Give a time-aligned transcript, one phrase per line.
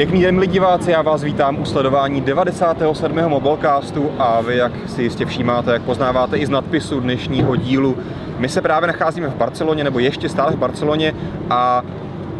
[0.00, 3.28] Pěkný den, milí diváci, já vás vítám u sledování 97.
[3.28, 7.96] Mobilecastu a vy, jak si jistě všímáte, jak poznáváte i z nadpisu dnešního dílu,
[8.38, 11.14] my se právě nacházíme v Barceloně, nebo ještě stále v Barceloně
[11.50, 11.82] a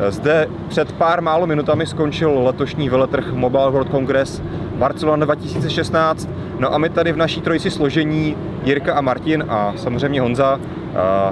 [0.09, 4.43] zde před pár málo minutami skončil letošní veletrh Mobile World Congress
[4.75, 6.29] Barcelona 2016.
[6.59, 10.61] No a my tady v naší trojici složení Jirka a Martin a samozřejmě Honza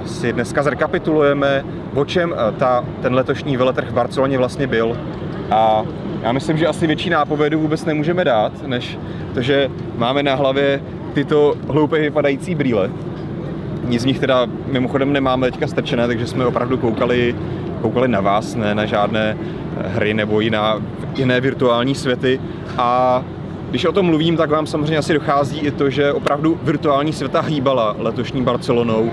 [0.05, 1.65] si dneska zrekapitulujeme,
[1.95, 4.97] o čem ta, ten letošní veletrh v Barceloně vlastně byl.
[5.51, 5.83] A
[6.21, 8.99] já myslím, že asi větší nápovědu vůbec nemůžeme dát, než
[9.33, 10.81] to, že máme na hlavě
[11.13, 12.91] tyto hloupě vypadající brýle.
[13.87, 17.35] Nic z nich teda mimochodem nemáme teďka strčené, takže jsme opravdu koukali,
[17.81, 19.37] koukali na vás, ne na žádné
[19.85, 20.81] hry nebo jiná,
[21.15, 22.41] jiné virtuální světy.
[22.77, 23.23] A
[23.69, 27.41] když o tom mluvím, tak vám samozřejmě asi dochází i to, že opravdu virtuální světa
[27.41, 29.11] hýbala letošní Barcelonou.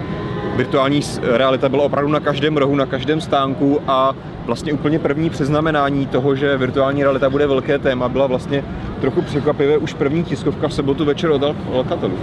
[0.56, 4.14] Virtuální realita byla opravdu na každém rohu, na každém stánku a
[4.46, 8.64] vlastně úplně první přeznamenání toho, že virtuální realita bude velké téma, byla vlastně
[9.00, 11.42] trochu překvapivé už první tiskovka v sobotu večer od
[11.74, 12.18] Alcatelu.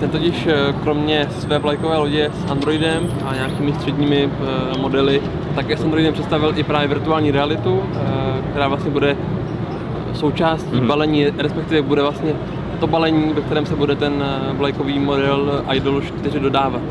[0.00, 5.22] Ten totiž eh, kromě své vlajkové lodě s Androidem a nějakými středními eh, modely
[5.54, 9.16] také s Androidem představil i právě virtuální realitu, eh, která vlastně bude
[10.14, 10.86] součástí hmm.
[10.86, 12.32] balení, respektive bude vlastně
[12.80, 16.82] to balení, ve kterém se bude ten vlajkový model Idol 4 dodávat.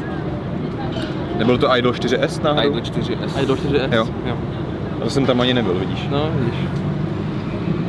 [1.41, 2.69] Nebyl to Idol 4S náhodou?
[2.69, 3.43] Idol 4S.
[3.43, 4.07] Idol 4S, jo.
[4.25, 4.37] jo.
[5.03, 6.07] To jsem tam ani nebyl, vidíš.
[6.11, 6.59] No, vidíš.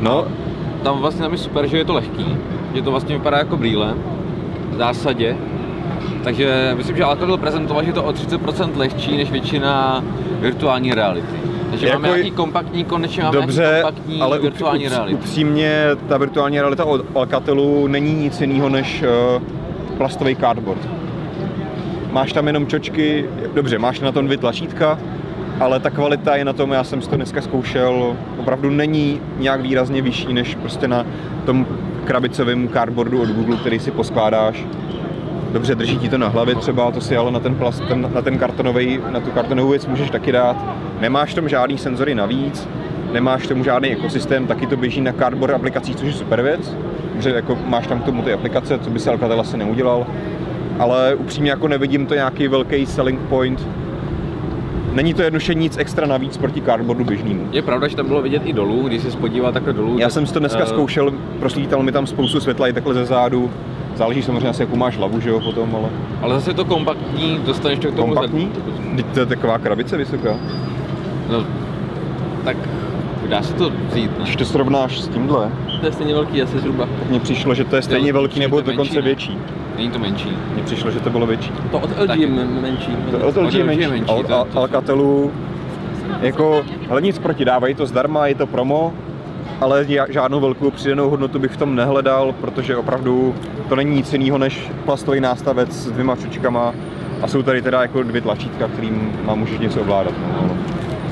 [0.01, 0.27] No.
[0.83, 2.37] Tam vlastně tam je super, že je to lehký,
[2.75, 3.93] že to vlastně vypadá jako brýle,
[4.71, 5.37] v zásadě.
[6.23, 10.03] Takže myslím, že Alcatel prezentoval, že je to o 30% lehčí než většina
[10.39, 11.27] virtuální reality.
[11.69, 15.13] Takže jako máme nějaký kompaktní, konečně máme dobře, nějaký kompaktní ale virtuální up, reality.
[15.13, 19.03] upřímně ta virtuální realita od Alcatelu není nic jiného než
[19.37, 19.43] uh,
[19.97, 21.02] plastový cardboard.
[22.13, 24.99] Máš tam jenom čočky, dobře, máš na tom dvě tlačítka,
[25.59, 29.61] ale ta kvalita je na tom, já jsem si to dneska zkoušel, opravdu není nějak
[29.61, 31.05] výrazně vyšší než prostě na
[31.45, 31.67] tom
[32.05, 34.65] krabicovém cardboardu od Google, který si poskládáš.
[35.51, 38.21] Dobře, drží ti to na hlavě třeba, to si ale na ten, plast, ten, na
[38.21, 40.65] ten kartonový, na tu kartonovou věc můžeš taky dát.
[40.99, 42.67] Nemáš tam žádný senzory navíc,
[43.13, 46.75] nemáš tomu žádný ekosystém, taky to běží na cardboard aplikacích, což je super věc.
[47.19, 50.05] Že jako máš tam k tomu ty aplikace, co by si Alcatel asi neudělal.
[50.79, 53.67] Ale upřímně jako nevidím to nějaký velký selling point,
[54.93, 57.47] Není to jednoduše nic extra navíc proti cardboardu běžnému.
[57.51, 59.99] Je pravda, že tam bylo vidět i dolů, když se podíval takhle dolů.
[59.99, 60.69] Já tak, jsem si to dneska uh...
[60.69, 63.51] zkoušel, proslítal mi tam spoustu světla i takhle ze zádu.
[63.95, 65.89] Záleží samozřejmě asi, jakou máš hlavu, že jo, potom, ale...
[66.21, 68.13] Ale zase je to kompaktní, dostaneš to k tomu...
[68.13, 68.51] Kompaktní?
[68.95, 70.35] Teď to je taková krabice vysoká.
[71.29, 71.45] No,
[72.43, 72.57] tak
[73.29, 74.11] dá se to vzít.
[74.19, 74.23] No.
[74.23, 75.51] Když to srovnáš s tímhle...
[75.79, 76.87] To je stejně velký asi zhruba.
[76.99, 79.37] Tak mně přišlo, že to je stejně jo, velký nebo dokonce větší.
[79.77, 80.37] Není to menší.
[80.53, 81.51] Mně přišlo, že to bylo větší.
[81.71, 82.97] To od LG je menší.
[83.11, 84.03] To od LG je menší.
[84.07, 85.31] al, Alcatelu,
[86.21, 88.93] jako, ale nic proti, dávají to zdarma, je to promo,
[89.61, 93.35] ale žádnou velkou přidanou hodnotu bych v tom nehledal, protože opravdu
[93.69, 96.73] to není nic jiného než plastový nástavec s dvěma čučkama
[97.21, 100.13] a jsou tady teda jako dvě tlačítka, kterým mám můžeš něco ovládat.
[100.41, 100.57] No.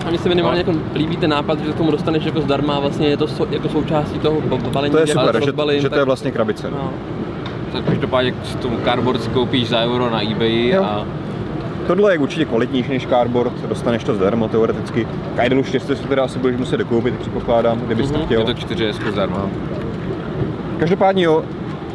[0.06, 3.08] A mně se minimálně jako líbí ten nápad, že k tomu dostaneš jako zdarma, vlastně
[3.08, 4.42] je to so, jako součástí toho
[4.74, 4.92] balení.
[4.92, 6.72] To je super, že, že to je vlastně krabice.
[6.72, 6.94] No.
[7.72, 10.84] Tak každopádně k tomu cardboard si koupíš za euro na eBay jo.
[10.84, 11.06] a
[11.88, 15.08] Tohle je určitě kvalitnější než cardboard, dostaneš to zdarma teoreticky.
[15.36, 18.20] K Idolu 4 si teda asi budeš muset dokoupit, předpokládám, kdybys mm-hmm.
[18.20, 18.40] to chtěl.
[18.40, 19.50] Je to 4 zdarma.
[20.80, 21.44] Každopádně jo,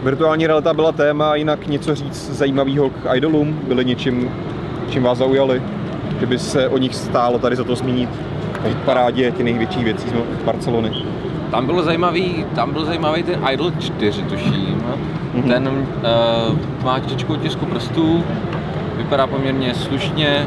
[0.03, 4.31] virtuální realita byla téma, jinak něco říct zajímavého k idolům, byly něčím,
[4.91, 5.63] čím vás zaujali,
[6.21, 8.11] že by se o nich stálo tady za to zmínit
[8.65, 10.09] v parádě těch největších věcí
[10.41, 10.93] z Barcelony.
[11.51, 14.83] Tam bylo zajímavý, tam byl zajímavý ten Idol 4, tuším.
[15.37, 15.49] Mm-hmm.
[15.49, 18.25] Ten uh, má těžkou tisku prstů,
[18.97, 20.47] vypadá poměrně slušně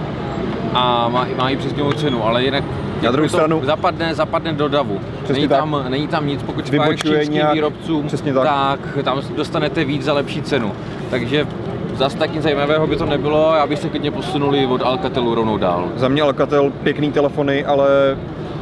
[0.74, 2.64] a má, má i přesněvou cenu, ale jinak
[3.04, 5.00] na druhou stranu zapadne, zapadne do davu.
[5.34, 8.44] není tam, není tam nic, pokud vybočuje nějak, výrobcům, tak.
[8.44, 10.72] tak tam dostanete víc za lepší cenu.
[11.10, 11.48] Takže
[11.96, 15.58] zase tak nic zajímavého by to nebylo, já bych se klidně posunuli od Alcatelu rovnou
[15.58, 15.88] dál.
[15.96, 18.18] Za mě Alcatel pěkný telefony, ale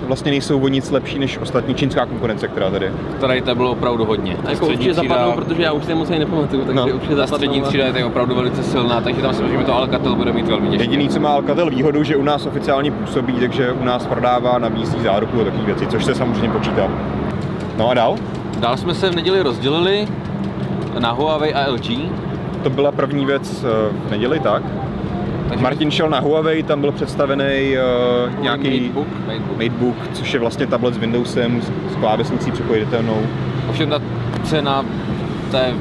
[0.08, 2.92] vlastně nejsou o nic lepší než ostatní čínská konkurence, která tady je.
[3.20, 4.38] Tady to bylo opravdu hodně.
[4.46, 6.88] A jako určitě zapadnou, protože já už si moc nepamatuju, takže no.
[6.88, 7.38] určitě zapadnou.
[7.38, 10.48] střední třída je opravdu velice silná, takže tam si myslím, že to Alcatel bude mít
[10.48, 10.84] velmi těžké.
[10.84, 15.00] Jediný, co má Alcatel výhodu, že u nás oficiálně působí, takže u nás prodává, nabízí
[15.04, 16.92] záruku a takové věci, což se samozřejmě počítá.
[17.78, 18.16] No a dál?
[18.60, 20.08] Dál jsme se v neděli rozdělili
[21.00, 21.90] na Huawei a LG.
[22.64, 24.64] To byla první věc eh, v neděli, tak?
[25.60, 27.76] Martin šel na Huawei, tam byl představený
[28.34, 29.58] uh, nějaký Matebook, Matebook.
[29.58, 33.22] Matebook, což je vlastně tablet s Windowsem, s klávesnicí přepojitelnou.
[33.70, 34.02] Ovšem ta
[34.44, 34.86] cena
[35.52, 35.74] té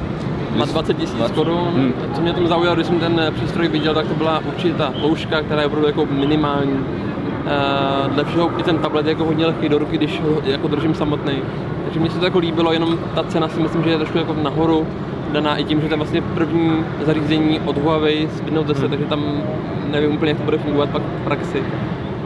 [0.56, 1.69] má 20 tisíc korun.
[1.75, 1.93] Hmm.
[2.14, 5.43] Co mě tam zaujalo, když jsem ten přístroj viděl, tak to byla určitě ta louška,
[5.43, 6.72] která je opravdu jako minimální.
[6.72, 10.69] Uh, vedle všeho i ten tablet je jako hodně lehký do ruky, když ho jako
[10.69, 11.43] držím samotný.
[11.84, 14.37] Takže mně se to jako líbilo, jenom ta cena si myslím, že je trošku jako
[14.43, 14.87] nahoru
[15.32, 18.90] daná i tím, že to je vlastně první zařízení od Huawei z Windows 10, hmm.
[18.90, 19.43] takže tam
[19.90, 21.62] nevím úplně, jak to bude fungovat pak v praxi.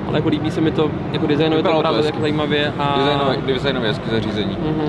[0.08, 2.06] Ale jako líbí se mi to, jako designově to hezky.
[2.06, 2.96] jako zajímavě a...
[2.98, 4.56] Designové, designové hezké zařízení.
[4.66, 4.88] Mhm.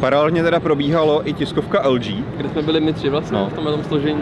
[0.00, 2.04] Paralelně teda probíhalo i tiskovka LG.
[2.36, 3.46] kde jsme byli my tři vlastně No.
[3.48, 4.20] v tomhle tom složení.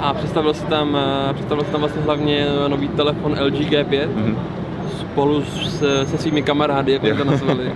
[0.00, 0.96] A představil se tam,
[1.30, 4.36] eh, představil se tam vlastně hlavně nový telefon LG G5 Mhm.
[5.00, 7.72] spolu s, se svými kamarády, jak to nazvali.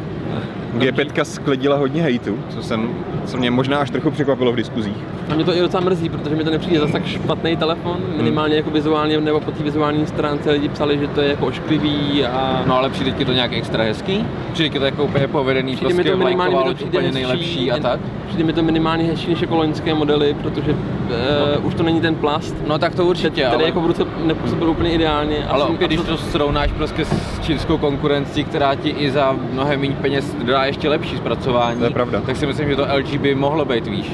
[0.79, 2.89] G5 sklidila hodně hejtu, co, jsem,
[3.27, 4.97] co mě možná až trochu překvapilo v diskuzích.
[5.31, 8.57] A mě to i docela mrzí, protože mi to nepřijde zase tak špatný telefon, minimálně
[8.57, 12.63] jako vizuálně, nebo po té vizuální stránce lidi psali, že to je jako ošklivý a
[12.67, 14.27] No ale přijde ti to nějak extra hezký?
[14.53, 17.07] Přijde ti to jako úplně povedený, Přijde mi prostě to minimálně mi to přijde úplně
[17.07, 18.01] hezčí, nejlepší a tak?
[18.29, 22.15] Přijde mi to minimálně hezčí než jako loňské modely, protože uh, už to není ten
[22.15, 22.57] plast.
[22.67, 23.65] No tak to určitě, Který ale...
[23.65, 25.47] jako v ruce nepůsobil úplně ideálně.
[25.47, 29.81] a Ale opět, když to srovnáš prostě s čínskou konkurencí, která ti i za mnohem
[29.81, 32.21] méně peněz dá ještě lepší zpracování, To je pravda.
[32.27, 34.13] tak si myslím, že to LG by mohlo být výš.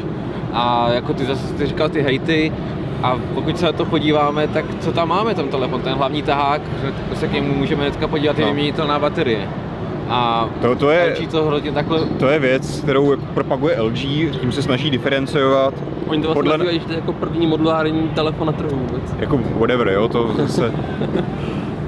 [0.53, 2.53] A jako ty zase ty říkal ty hejty,
[3.03, 6.61] a pokud se na to podíváme, tak co tam máme ten telefon, ten hlavní tahák,
[7.11, 8.51] že se k němu můžeme hnedka podívat, je No.
[8.51, 9.49] vyměnitelná baterie.
[10.09, 13.99] A To, to, je, LG to hrozně takhle to je věc, kterou jako propaguje LG,
[14.41, 15.75] tím se snaží diferenciovat.
[16.07, 19.03] Oni to vlastně Podle- nazývají, že to je jako první modulární telefon na trhu vůbec.
[19.19, 20.73] Jako whatever, jo, to zase...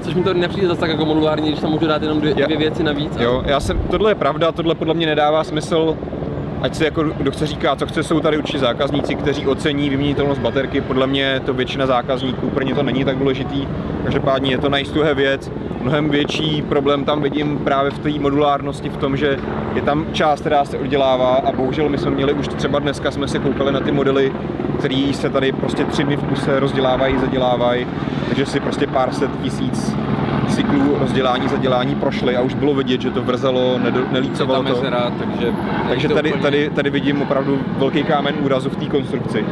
[0.05, 2.45] Což mi to nepřijde zase tak jako modulární, když tam můžu dát jenom dvě, Já-
[2.45, 3.17] dvě věci navíc.
[3.19, 5.97] Jo, já jsem, tohle je pravda, tohle podle mě nedává smysl,
[6.61, 10.41] ať si jako kdo chce říká, co chce, jsou tady určitě zákazníci, kteří ocení vyměnitelnost
[10.41, 13.67] baterky, podle mě to většina zákazníků, pro ně to není tak důležitý,
[14.03, 18.89] každopádně je to nice to věc, mnohem větší problém tam vidím právě v té modulárnosti,
[18.89, 19.37] v tom, že
[19.75, 23.27] je tam část, která se oddělává a bohužel my jsme měli už třeba dneska jsme
[23.27, 24.31] se koukali na ty modely,
[24.75, 27.87] které se tady prostě tři dny v kuse rozdělávají, zadělávají,
[28.27, 29.95] takže si prostě pár set tisíc
[30.49, 33.79] cyklů rozdělání, zadělání prošly a už bylo vidět, že to vrzelo,
[34.11, 34.69] nelícovalo to.
[34.69, 35.53] mezera, takže...
[35.89, 39.45] Takže tady, úplně- tady, tady vidím opravdu velký kámen úrazu v té konstrukci.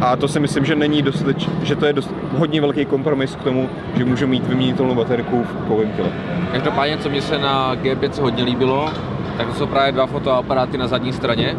[0.00, 3.44] A to si myslím, že není dostateč, že to je dost, hodně velký kompromis k
[3.44, 6.08] tomu, že můžu mít vyměnitelnou baterku v kovém těle.
[6.52, 8.90] Každopádně, co mi se na G5 hodně líbilo,
[9.36, 11.56] tak to jsou právě dva fotoaparáty na zadní straně,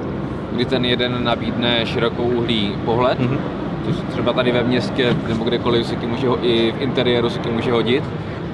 [0.56, 3.30] kdy ten jeden nabídne širokou uhlí pohled, Mhm.
[3.30, 3.86] mm-hmm.
[3.86, 7.40] což třeba tady ve městě nebo kdekoliv se tím může, ho- i v interiéru se
[7.40, 8.04] tím může hodit.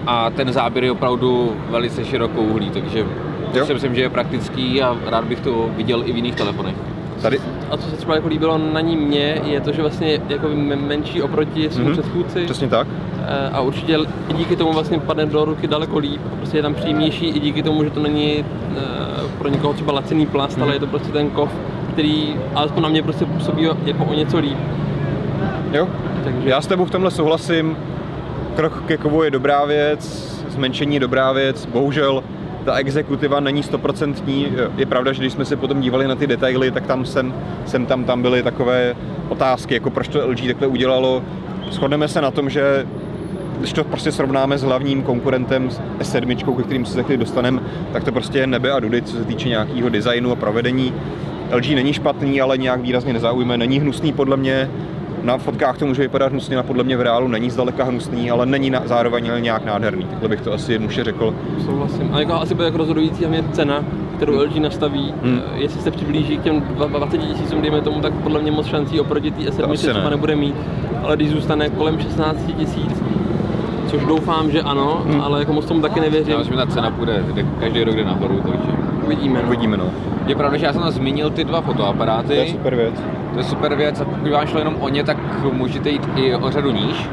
[0.08, 3.06] A ten záběr je opravdu velice širokou uhlí, takže
[3.52, 3.66] to Jo.
[3.66, 6.76] si myslím, že je praktický a rád bych to viděl i v jiných telefonech.
[7.22, 7.40] Tady,
[7.72, 10.48] A co se třeba jako líbilo na ní mě, je to, že vlastně je jako
[10.88, 11.94] menší oproti svým Mhm.
[11.94, 12.46] předchůdci.
[12.46, 12.88] přesně tak.
[13.28, 13.98] Eh, A určitě
[14.30, 16.22] i díky tomu vlastně padne do ruky daleko líp.
[16.38, 18.46] Prostě je tam příjemnější i díky tomu, že to není
[18.78, 18.84] eh,
[19.38, 20.64] pro někoho třeba laciný plast, Mhm.
[20.64, 21.50] ale je to prostě ten kov,
[21.98, 24.58] který alespoň na mě prostě působí jako o něco líp.
[25.74, 25.88] Jo,
[26.24, 27.78] Takže já s tebou v tomhle souhlasím.
[28.56, 30.06] Krok ke kovu je dobrá věc,
[30.50, 32.24] zmenšení je dobrá věc, bohužel
[32.66, 34.48] ta exekutiva není stoprocentní.
[34.78, 37.34] Je pravda, že když jsme se potom dívali na ty detaily, tak tam jsem,
[37.66, 38.96] jsem tam, tam byly takové
[39.30, 41.24] otázky, jako proč to LG takhle udělalo.
[41.72, 42.86] Shodneme se na tom, že
[43.60, 47.62] když to prostě srovnáme s hlavním konkurentem s S7, ke kterým se za chvíli dostaneme,
[47.94, 50.94] tak to prostě je nebe a dudy, co se týče nějakého designu a provedení.
[51.56, 54.70] LG není špatný, ale nějak výrazně nezaujme, není hnusný podle mě.
[55.24, 58.46] Na fotkách to může vypadat hnusně, a podle mě v reálu není zdaleka hnusný, ale
[58.46, 60.04] není na, zároveň ale nějak nádherný.
[60.06, 61.34] Takhle bych to asi jednoduše řekl.
[61.66, 62.10] souhlasím.
[62.14, 63.84] A jako asi bude jako rozhodující hlavně cena,
[64.16, 65.14] kterou LG nastaví.
[65.24, 65.42] Hmm.
[65.56, 68.66] Eh, Jestli se přiblíží k těm dva- 20 tisícům, dejme tomu, tak podle mě moc
[68.66, 69.94] šancí oproti té S7 asi ne.
[69.94, 70.56] třeba nebude mít.
[71.04, 73.04] Ale když zůstane kolem 16 tisíc,
[73.88, 75.22] což doufám, že ano, Hmm.
[75.22, 76.32] ale jako moc tomu taky nevěřím.
[76.32, 78.72] Já myslím, že ta cena půjde, jde každý rok jde nahoru, takže...
[79.08, 79.40] Uvidíme.
[79.42, 79.48] no.
[79.48, 79.86] Uvidíme, no.
[80.28, 82.28] Je pravda, že já jsem tam zmínil ty dva fotoaparáty.
[82.28, 82.94] To je super věc.
[83.34, 85.18] To je super věc a pokud vám šlo jenom o ně, tak
[85.54, 87.10] můžete jít i o řadu níž,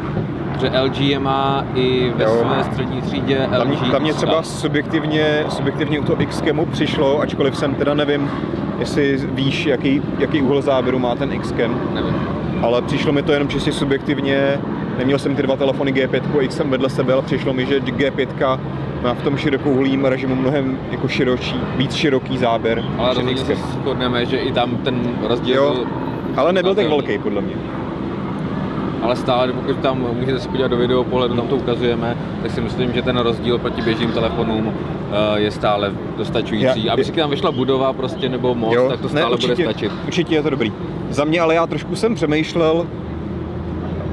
[0.53, 2.31] protože LG je má i ve Jo.
[2.31, 7.57] své střední třídě Tam, LG tam mě třeba subjektivně, subjektivně u toho x přišlo, ačkoliv
[7.57, 8.31] jsem teda nevím,
[8.79, 11.55] jestli víš, jaký, jaký úhel záběru má ten x
[11.95, 12.15] Nevím.
[12.63, 14.59] ale přišlo mi to jenom čistě subjektivně.
[14.99, 18.59] Neměl jsem ty dva telefony G5 a X vedle sebe, ale přišlo mi, že G5
[19.03, 24.27] má v tom širokouhlým režimu mnohem jako širočí, víc široký záběr Ale rozhodně se shodneme,
[24.27, 25.87] že i tam ten rozdíl Jo, byl
[26.37, 27.55] ale nebyl tak velký podle mě.
[29.03, 32.61] Ale stále, pokud tam můžete se podívat do video pohledu, tam to ukazujeme, tak si
[32.61, 34.73] myslím, že ten rozdíl proti běžným telefonům
[35.37, 36.85] eh, je stále dostačující.
[36.85, 39.93] Já- Aby si tam vyšla budova prostě nebo most, tak to stále bude stačit.
[40.07, 40.73] Určitě je to dobrý.
[41.11, 42.87] Za mě ale já trošku jsem přemýšlel,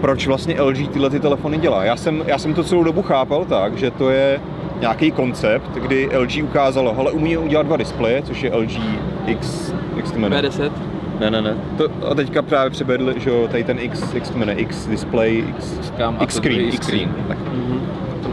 [0.02, 1.84] proč vlastně LG tyhle ty telefony dělá.
[1.84, 4.40] Já jsem, já jsem to celou dobu chápal tak, že to je
[4.80, 8.80] nějaký koncept, kdy LG ukázalo, hele, umí udělat dva displeje, což je LG
[9.26, 10.42] X, jak se to jmenuje?
[10.42, 10.72] B10.
[11.20, 11.56] Ne, ne, ne.
[11.78, 14.88] To, a teďka právě přebedl, že jo, tady ten X, jak se to jmenuje, X
[14.88, 17.16] display, X, X screen, X X screen.
[17.28, 17.38] Tak.
[17.38, 17.82] Mhm.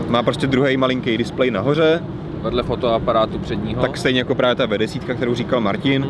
[0.09, 2.03] má prostě druhý malinký displej nahoře,
[2.43, 3.83] vedle fotoaparátu předního.
[3.83, 6.07] tak stejně jako právě ta V10, kterou říkal Martin.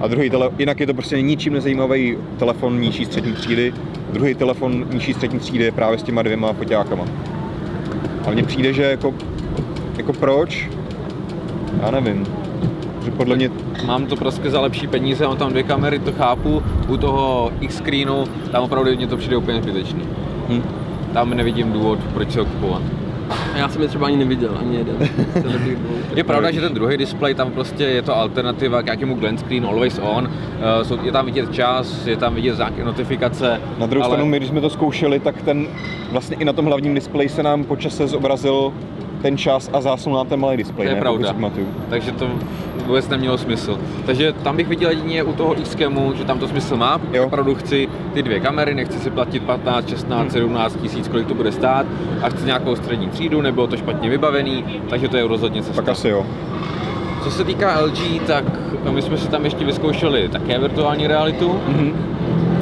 [0.00, 3.72] A druhý tele, jinak je to prostě ničím nezajímavý telefon nižší střední třídy.
[4.12, 7.04] Druhý telefon nižší střední třídy je právě s těma dvěma foťákama.
[8.26, 9.14] A mně přijde, že jako,
[9.96, 10.68] jako proč?
[11.82, 12.26] Já nevím.
[13.04, 13.50] Že podle mě
[13.86, 16.62] Mám to prostě za lepší peníze, mám tam dvě kamery, to chápu.
[16.88, 20.02] U toho X-screenu, tam opravdu mě to přijde úplně zbytečný.
[20.48, 20.62] hm,
[21.12, 22.82] Tam nevidím důvod, proč si ho kupovat.
[23.30, 24.96] A já jsem je třeba ani neviděl, ani jeden.
[26.14, 29.66] Je pravda, že ten druhý displej, tam prostě je to alternativa k nějakému Glen Screen
[29.66, 30.30] Always On.
[30.92, 33.60] Eh, Je tam vidět čas, je tam vidět nějaké notifikace.
[33.78, 35.66] Na druhou ale stranu, my když jsme to zkoušeli, tak ten
[36.12, 38.72] vlastně i na tom hlavním displeji se nám po čase zobrazil
[39.22, 40.86] ten čas a zásun na ten malý displej.
[40.86, 41.00] To je ne?
[41.00, 41.28] pravda.
[41.28, 41.66] Si pamatuju.
[41.90, 42.30] Takže to
[42.90, 43.78] vůbec nemělo smysl.
[44.06, 45.76] Takže tam bych viděl jedině u toho x
[46.14, 47.26] že tam to smysl má, protože Jo.
[47.26, 51.52] opravdu chci ty dvě kamery, nechci si platit 15, 16, 17 tisíc, kolik to bude
[51.52, 51.86] stát
[52.22, 55.82] a chci nějakou střední třídu, nebylo to špatně vybavený, takže to je rozhodně cesta.
[55.82, 56.26] Tak asi jo.
[57.24, 58.44] Co se týká LG, tak
[58.90, 61.60] my jsme si tam ještě vyzkoušeli také virtuální realitu.
[61.68, 61.92] Mhm.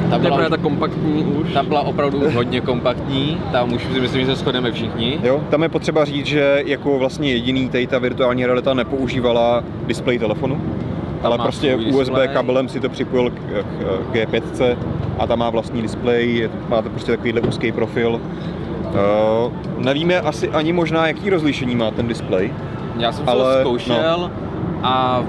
[0.09, 1.53] Ta To je byla, právě ta kompaktní už.
[1.53, 5.19] ta byla opravdu už hodně kompaktní, tam už si myslím, že se shodneme všichni.
[5.23, 10.19] Jo, tam je potřeba říct, že jako vlastně jediný tady ta virtuální realita nepoužívala displej
[10.19, 10.61] telefonu,
[11.23, 12.27] ale má prostě USB displej.
[12.27, 13.35] kabelem si to připojil k,
[14.11, 14.77] k G5
[15.19, 18.21] a tam má vlastní displej, je- má to prostě takovýhle úzký profil.
[18.89, 22.53] Uh, nevíme asi ani možná, jaký rozlišení má ten displej.
[22.97, 24.31] Já jsem Ale, to zkoušel
[24.83, 25.23] a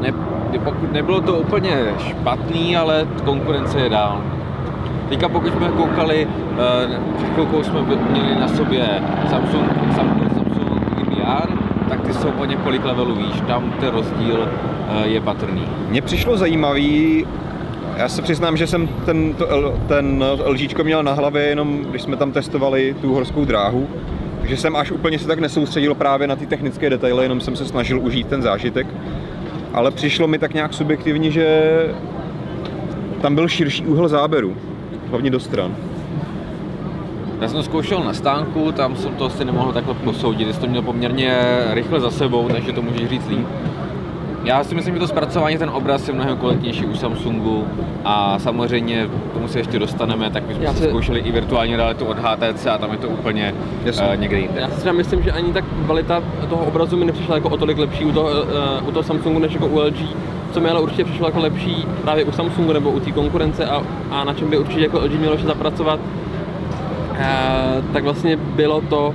[0.00, 0.12] ne,
[0.58, 4.22] pokud nebylo to úplně špatný, ale konkurence je dál.
[5.08, 7.80] Teďka pokud jsme koukali, eh, před chvilkou jsme
[8.10, 11.48] měli na sobě Samsung, Samsung, Samsung VR,
[11.88, 15.62] tak ty jsou o několik levelů výš, tam ten rozdíl eh, je patrný.
[15.88, 17.26] Mně přišlo zajímavý,
[17.96, 22.16] já se přiznám, že jsem ten, to, ten LGčko měl na hlavě jenom, když jsme
[22.16, 23.88] tam testovali tu horskou dráhu,
[24.44, 27.64] že jsem až úplně se tak nesoustředil právě na ty technické detaily, jenom jsem se
[27.64, 28.86] snažil užít ten zážitek.
[29.74, 31.70] Ale přišlo mi tak nějak subjektivně, že
[33.20, 34.56] tam byl širší úhel záběru,
[35.10, 35.76] hlavně do stran.
[37.40, 40.66] Já jsem to zkoušel na stánku, tam jsem to asi nemohl takhle posoudit, jsi to
[40.66, 41.38] měl poměrně
[41.70, 43.46] rychle za sebou, takže to můžeš říct líp.
[44.44, 47.64] Já si myslím, že to zpracování, ten obraz je mnohem kvalitnější u Samsungu
[48.04, 51.76] a samozřejmě k tomu se ještě dostaneme, tak my jsme si se- zkoušeli i virtuální
[51.76, 54.06] realitu od HTC a tam je to úplně Jasně.
[54.08, 54.60] uh, někde jinde.
[54.60, 58.04] Já si myslím, že ani tak kvalita toho obrazu mi nepřišla jako o tolik lepší
[58.04, 59.96] u toho, uh, u toho Samsungu než jako u LG.
[60.52, 63.82] Co mi ale určitě přišlo jako lepší právě u Samsungu nebo u té konkurence a,
[64.10, 66.00] a na čem by určitě jako LG mělo ještě zapracovat,
[67.10, 69.14] uh, tak vlastně bylo to,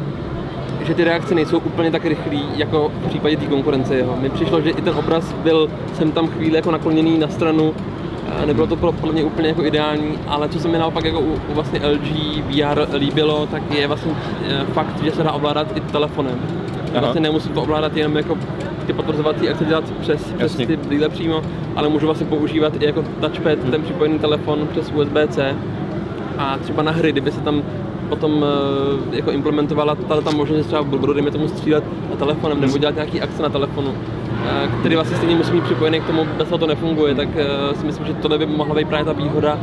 [0.81, 4.17] že ty reakce nejsou úplně tak rychlý, jako v případě té konkurence jeho.
[4.21, 7.73] Mi přišlo, že i ten obraz byl jsem tam chvíli jako nakloněný na stranu,
[8.45, 11.33] nebylo to pro, pro mě úplně jako ideální, ale co se mi naopak jako u,
[11.33, 12.11] u vlastně LG
[12.49, 14.11] VR líbilo, tak je vlastně
[14.47, 16.39] eh, fakt, že se dá ovládat i telefonem.
[16.85, 17.01] Já Aha.
[17.01, 18.37] vlastně nemusím to ovládat jenom jako
[18.85, 21.41] ty potvrzovací akce dělat přes, přes ty brýle přímo,
[21.75, 25.55] ale můžu vlastně používat i jako touchpad, ten připojený telefon přes USB-C
[26.37, 27.63] a třeba na hry, kdyby se tam
[28.09, 28.45] potom
[29.11, 31.83] eh, jako implementovala tato ta možnost, že třeba budu, dejme tomu střílet
[32.19, 33.93] telefonem nebo dělat nějaký akce na telefonu,
[34.45, 37.75] eh, který vlastně stejně musí mít připojený k tomu, bez toho to nefunguje, tak eh,
[37.75, 39.57] si myslím, že tohle by mohla být právě ta výhoda,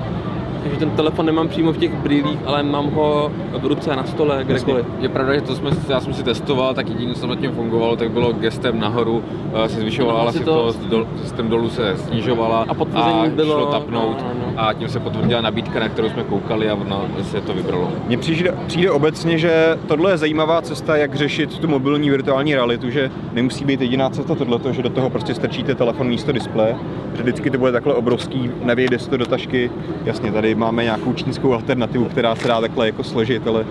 [0.70, 4.44] že ten telefon nemám přímo v těch brýlích, ale mám ho v ruce, na stole,
[4.44, 4.86] kdekoliv.
[5.00, 7.96] Je pravda, že to jsme, já jsem si testoval, tak jediné, co nad tím fungovalo,
[7.96, 9.22] tak bylo gestem nahoru,
[9.64, 13.66] eh, se zvyšovala No, asi hlasitost, dol, gestem dolů se snižovala A potvrzení bylo- šlo
[13.66, 14.62] tapnout no, no, no.
[14.62, 17.88] a tím se potvrdila nabídka, na kterou jsme koukali a ono se to vybralo.
[18.06, 22.90] Mně přijde, přijde obecně, že tohle je zajímavá cesta, jak řešit tu mobilní virtuální realitu,
[22.90, 26.76] že nemusí být jediná cesta tohleto, že do toho prostě strčíte telefon místo displeje,
[27.16, 29.70] že vždycky to bude takhle obrovský, nevějde se to do tašky.
[30.04, 33.64] Jasně, tady máme nějakou čínskou alternativu, která se dá takhle jako složit, ale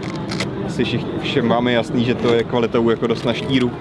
[0.66, 0.84] asi
[1.22, 3.72] všem máme jasný, že to je kvalitou jako dost na štíru.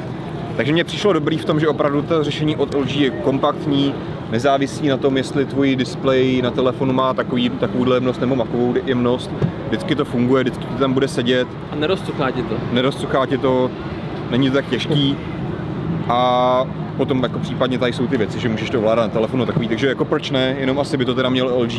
[0.56, 3.94] Takže mně přišlo dobrý v tom, že opravdu to řešení od LG je kompaktní,
[4.30, 9.30] nezávisí na tom, jestli tvůj displej na telefonu má takový, takovouhle jemnost nebo makovou jemnost.
[9.68, 12.54] Vždycky to funguje, vždycky to tam bude sedět, A nerozcuchá ti to.
[12.72, 13.70] nerozcuchá ti to,
[14.30, 15.16] není to tak těžký.
[16.08, 19.68] A potom jako případně tady jsou ty věci, že můžeš to ovládat na telefonu takový,
[19.68, 21.72] takže jako proč ne, jenom asi by to teda měl LG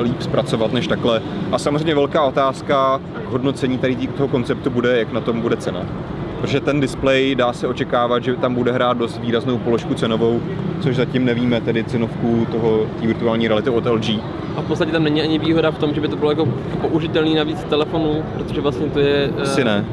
[0.00, 1.22] líp zpracovat než takhle.
[1.52, 5.80] A samozřejmě velká otázka hodnocení tady toho konceptu bude, jak na tom bude cena.
[6.40, 10.40] Protože ten displej dá se očekávat, že tam bude hrát dost výraznou položku cenovou,
[10.80, 14.10] což zatím nevíme, tedy cenovku toho té virtuální reality od LG.
[14.56, 16.48] A v podstatě tam není ani výhoda v tom, že by to bylo jako
[16.80, 19.30] použitelný navíc telefonu, protože vlastně to je...
[19.38, 19.84] eh, Asi ne.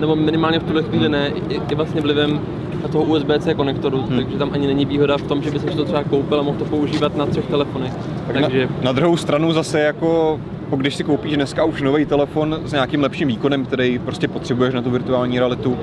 [0.00, 1.32] Nebo minimálně v tuhle chvíli ne,
[1.70, 2.40] i vlastně vlivem
[2.82, 4.18] na toho USB-C konektoru, Hmm.
[4.18, 6.58] takže tam ani není výhoda v tom, že by si to třeba koupil a mohl
[6.58, 7.92] to používat na třech telefonech.
[8.26, 10.40] Tak takže na, na druhou stranu zase jako
[10.76, 14.82] když si koupíš dneska už nový telefon s nějakým lepším výkonem, který prostě potřebuješ na
[14.82, 15.78] tu virtuální realitu,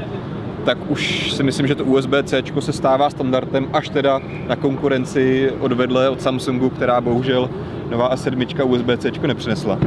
[0.66, 6.10] tak už si myslím, že to USB-C se stává standardem až teda na konkurenci odvedle
[6.10, 7.50] od Samsungu, která bohužel
[7.92, 9.80] nová A7 USB-C nepřinesla.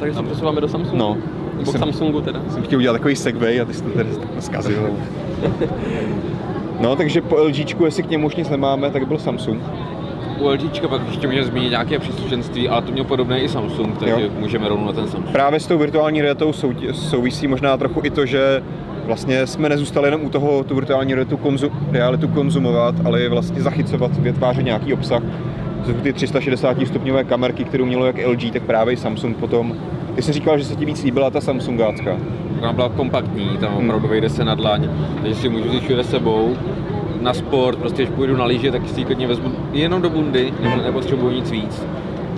[0.00, 0.98] Takže se přesouváme do Samsungu.
[0.98, 1.16] No.
[1.58, 2.40] Nebo k Samsungu teda.
[2.50, 4.08] Jsem chtěl udělat takový segway a ty jsi to tady
[4.38, 4.90] zkazil.
[6.80, 9.62] No, takže po LGčku, jestli k němu už nic nemáme, tak byl Samsung.
[10.40, 14.24] U LG pak ještě můžeme zmínit nějaké příslušenství, ale to měl podobné i Samsung, takže
[14.24, 14.30] Jo.
[14.38, 15.32] můžeme rovnou na ten Samsung.
[15.32, 18.62] Právě s tou virtuální realitou sou, souvisí možná trochu i to, že
[19.06, 23.62] vlastně jsme nezůstali jenom u toho tu virtuální realitu, konzu, realitu konzumovat, ale je vlastně
[23.62, 25.22] zachycovat, vytvářet nějaký obsah.
[25.86, 29.76] Jsou ty 360 stupňové kamerky, kterou mělo jak LG, tak právě i Samsung potom.
[30.18, 32.16] Ty jsi říkal, že se ti víc líbila ta Samsungácka.
[32.60, 34.88] Ona byla kompaktní, tam opravdu vejde se na dlaň,
[35.22, 36.56] takže si můžu vzít všude sebou.
[37.20, 40.52] Na sport, prostě když půjdu na lyže, tak si ji klidně vezmu jenom do bundy,
[40.60, 41.82] nebo nepotřebuji nic víc.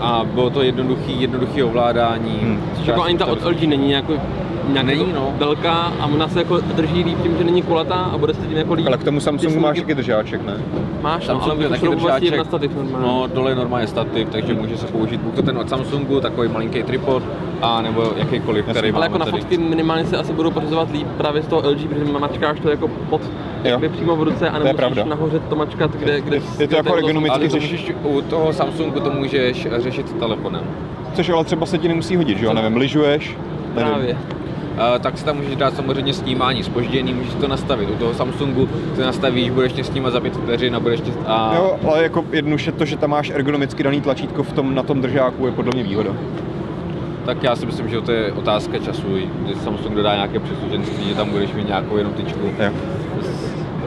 [0.00, 2.38] A bylo to jednoduchý, jednoduchý ovládání.
[2.42, 2.60] Hmm.
[2.84, 4.12] Jako ani ta od LG není jako
[4.72, 5.34] nějak Není, jako no.
[5.38, 8.56] velká a ona se jako drží líp tím, že není kulatá a bude se tím
[8.56, 8.86] jako líp.
[8.86, 10.54] Ale k tomu Samsungu Ty máš taky držáček, ne?
[11.02, 12.38] Máš, no, ale Samsung je můžeš taky tím držáček.
[12.38, 13.06] na stativ normálně.
[13.06, 16.48] No, dole je normálně stativ, takže může se použít buď to ten od Samsungu, takový
[16.48, 17.22] malinký tripod,
[17.62, 18.80] a nebo jakýkoliv, Jasně.
[18.80, 19.38] který ale jako na tady.
[19.40, 22.88] fotky minimálně se asi budou pořizovat líp právě z toho LG, protože mačkáš to jako
[22.88, 23.20] pod,
[23.64, 26.76] jakoby přímo v ruce a je nemusíš nahoře to mačkat, kde, kde, Je to kde
[26.76, 30.62] jako ergonomicky Ale to řeš- můžeš, u toho Samsungu to můžeš řešit telefonem.
[31.14, 32.52] Což ale třeba se ti nemusí hodit, že jo?
[32.52, 33.36] Nevím, lyžuješ,
[33.74, 33.90] nevím.
[33.92, 34.12] Právě.
[34.12, 34.18] Uh,
[34.98, 37.90] tak si tam můžeš dát samozřejmě snímání spoždění, můžeš to nastavit.
[37.90, 41.12] U toho Samsungu si nastavíš, budeš tě snímat za pět vteřin a budeš tě...
[41.26, 41.54] A...
[41.54, 45.00] Jo, ale jako jednoduše to, že tam máš ergonomicky daný tlačítko v tom, na tom
[45.00, 46.10] držáku je podle mě výhoda.
[47.24, 49.06] Tak já si myslím, že to je otázka času.
[49.44, 52.40] Když Samsung dodá nějaké příslušenství, že tam budeš mít nějakou jenom tyčku.
[52.58, 52.70] Jo.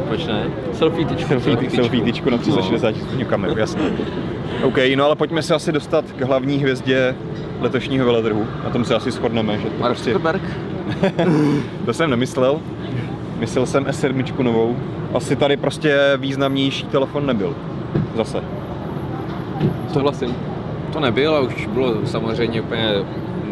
[0.08, 0.48] Proč ne?
[0.74, 1.28] Selfie tyčku.
[1.28, 1.76] Selfie, tyčku.
[1.76, 3.82] selfie tyčku na 360 stupňů kameru, jasně.
[4.64, 7.16] OK, no ale pojďme se asi dostat k hlavní hvězdě
[7.62, 8.48] letošního veletrhu.
[8.64, 10.42] Na tom se asi shodneme, že to Mark prostě, Zuckerberg?
[11.86, 12.60] to jsem nemyslel.
[13.40, 14.76] Myslel jsem S7 novou.
[15.14, 17.56] Asi tady prostě významnější telefon nebyl.
[18.16, 18.44] Zase.
[19.94, 20.36] Souhlasím.
[20.94, 22.94] To nebyl, ale už bylo samozřejmě úplně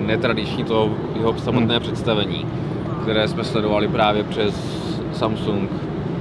[0.05, 1.83] netradiční to jeho samotné Hmm.
[1.83, 2.45] představení,
[3.01, 4.55] které jsme sledovali právě přes
[5.13, 5.69] Samsung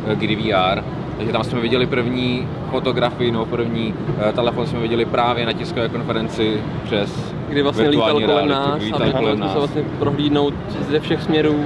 [0.07, 0.85] eh, Gear VR.
[1.17, 3.95] Takže tam jsme viděli první fotografii, no první
[4.29, 9.11] eh, telefon jsme viděli právě na tiskové konferenci přes Kdy vlastně lítal kolem nás a
[9.19, 10.55] kolem jsme se vlastně prohlídnout
[10.91, 11.65] ze všech směrů.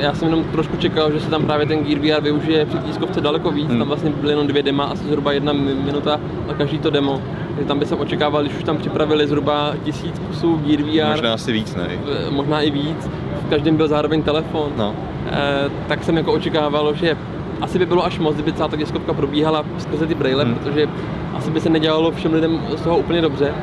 [0.00, 3.20] Já jsem jenom trošku čekal, že se tam právě ten Gear VR využije při tiskovce
[3.20, 3.68] daleko víc.
[3.68, 3.78] Hmm.
[3.78, 7.22] Tam vlastně byly jenom dvě dema, asi zhruba jedna mi- minuta a každý to demo.
[7.54, 11.34] Takže tam by jsem očekával, když už tam připravili zhruba tisíc kusů Gear VR, Možná
[11.34, 11.88] asi víc, ne?
[12.30, 13.10] možná i víc.
[13.46, 14.68] V každém byl zároveň telefon.
[14.76, 14.94] No.
[15.32, 17.16] Eh, tak jsem jako očekával, že
[17.60, 20.54] asi by bylo až moc, kdyby celá ta tiskovka probíhala skrze ty braille, Hmm.
[20.54, 20.88] protože
[21.34, 23.54] asi by se nedělalo všem lidem z toho úplně dobře.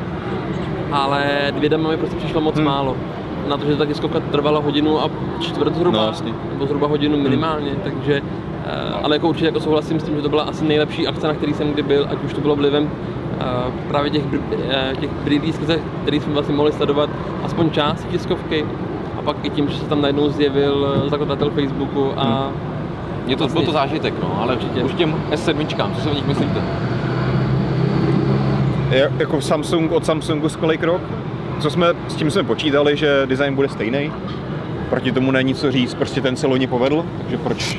[0.92, 2.64] Ale dvě dema mi prostě přišlo moc Hmm.
[2.64, 2.96] málo.
[3.48, 6.32] Na to, že ta tiskovka trvala hodinu a čtvrt zhruba, No, jasně.
[6.52, 8.22] nebo zhruba hodinu minimálně, takže
[8.66, 11.34] eh, ale jako určitě jako souhlasím s tím, že to byla asi nejlepší akce, na
[11.34, 12.90] který jsem kdy byl, ať už to bylo vlivem
[13.40, 13.44] eh,
[13.88, 14.22] právě těch,
[14.70, 17.10] eh, těch brýlí, skrze který jsme vlastně mohli sledovat
[17.44, 18.66] aspoň část tiskovky
[19.18, 22.48] a pak i tím, že se tam najednou zjevil zakladatel Facebooku a
[23.26, 24.82] Je to, Vlastně- byl to zážitek, no, ale Určitě.
[24.84, 26.62] už těm S7, co si o nich myslíte?
[28.92, 31.00] Jako Samsung od Samsungu z kolik rok?
[31.60, 34.12] Co jsme, s tím jsme počítali, že design bude stejný.
[34.90, 37.78] Proti tomu není co říct, prostě ten se loni povedl, takže proč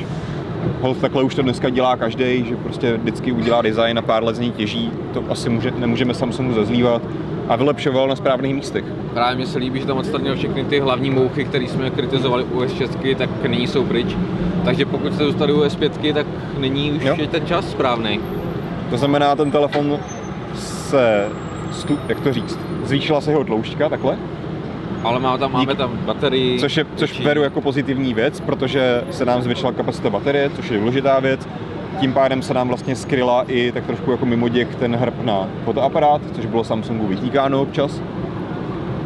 [0.80, 4.36] Hold takhle už to dneska dělá každý, že prostě vždycky udělá design a pár let
[4.36, 7.02] z něj těží, to asi může, nemůžeme Samsungu zazlívat
[7.48, 8.84] a vylepšoval na správných místech.
[9.14, 12.60] Právě mně se líbí, že tam odstranil všechny ty hlavní mouchy, které jsme kritizovali u
[12.60, 14.16] S6, tak nyní jsou pryč.
[14.64, 16.26] Takže pokud jste dostali u S5, tak
[16.58, 17.16] nyní už Jo.
[17.18, 18.20] je ten čas správný.
[18.90, 19.98] To znamená, ten telefon
[20.56, 21.28] se,
[21.72, 24.16] stu, jak to říct, zvýšila se jeho tloušťka takhle,
[25.04, 26.60] Ale má tam, máme tam baterii.
[26.60, 27.24] což, je, což větší.
[27.24, 31.48] beru jako pozitivní věc, protože se nám zvětšila kapacita baterie, což je důležitá věc.
[32.00, 35.48] Tím pádem se nám vlastně skryla i tak trošku jako mimo děk ten hrb na
[35.64, 38.02] fotoaparát, což bylo Samsungu vytýkáno občas.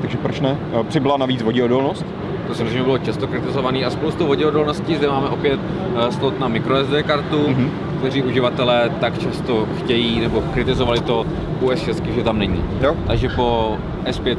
[0.00, 0.56] Takže proč ne?
[0.88, 2.06] Přibyla navíc voděodolnost.
[2.48, 4.96] To si myslím, že bylo často kritizovaný a spoustu voděodolností.
[4.96, 5.60] Zde máme opět
[6.08, 7.70] eh, slot na microSD kartu, Mhm.
[7.98, 11.26] kteří uživatelé tak často chtějí nebo kritizovali to
[11.60, 12.64] u S6, že tam není.
[12.80, 12.96] Jo?
[13.06, 14.36] Takže po S5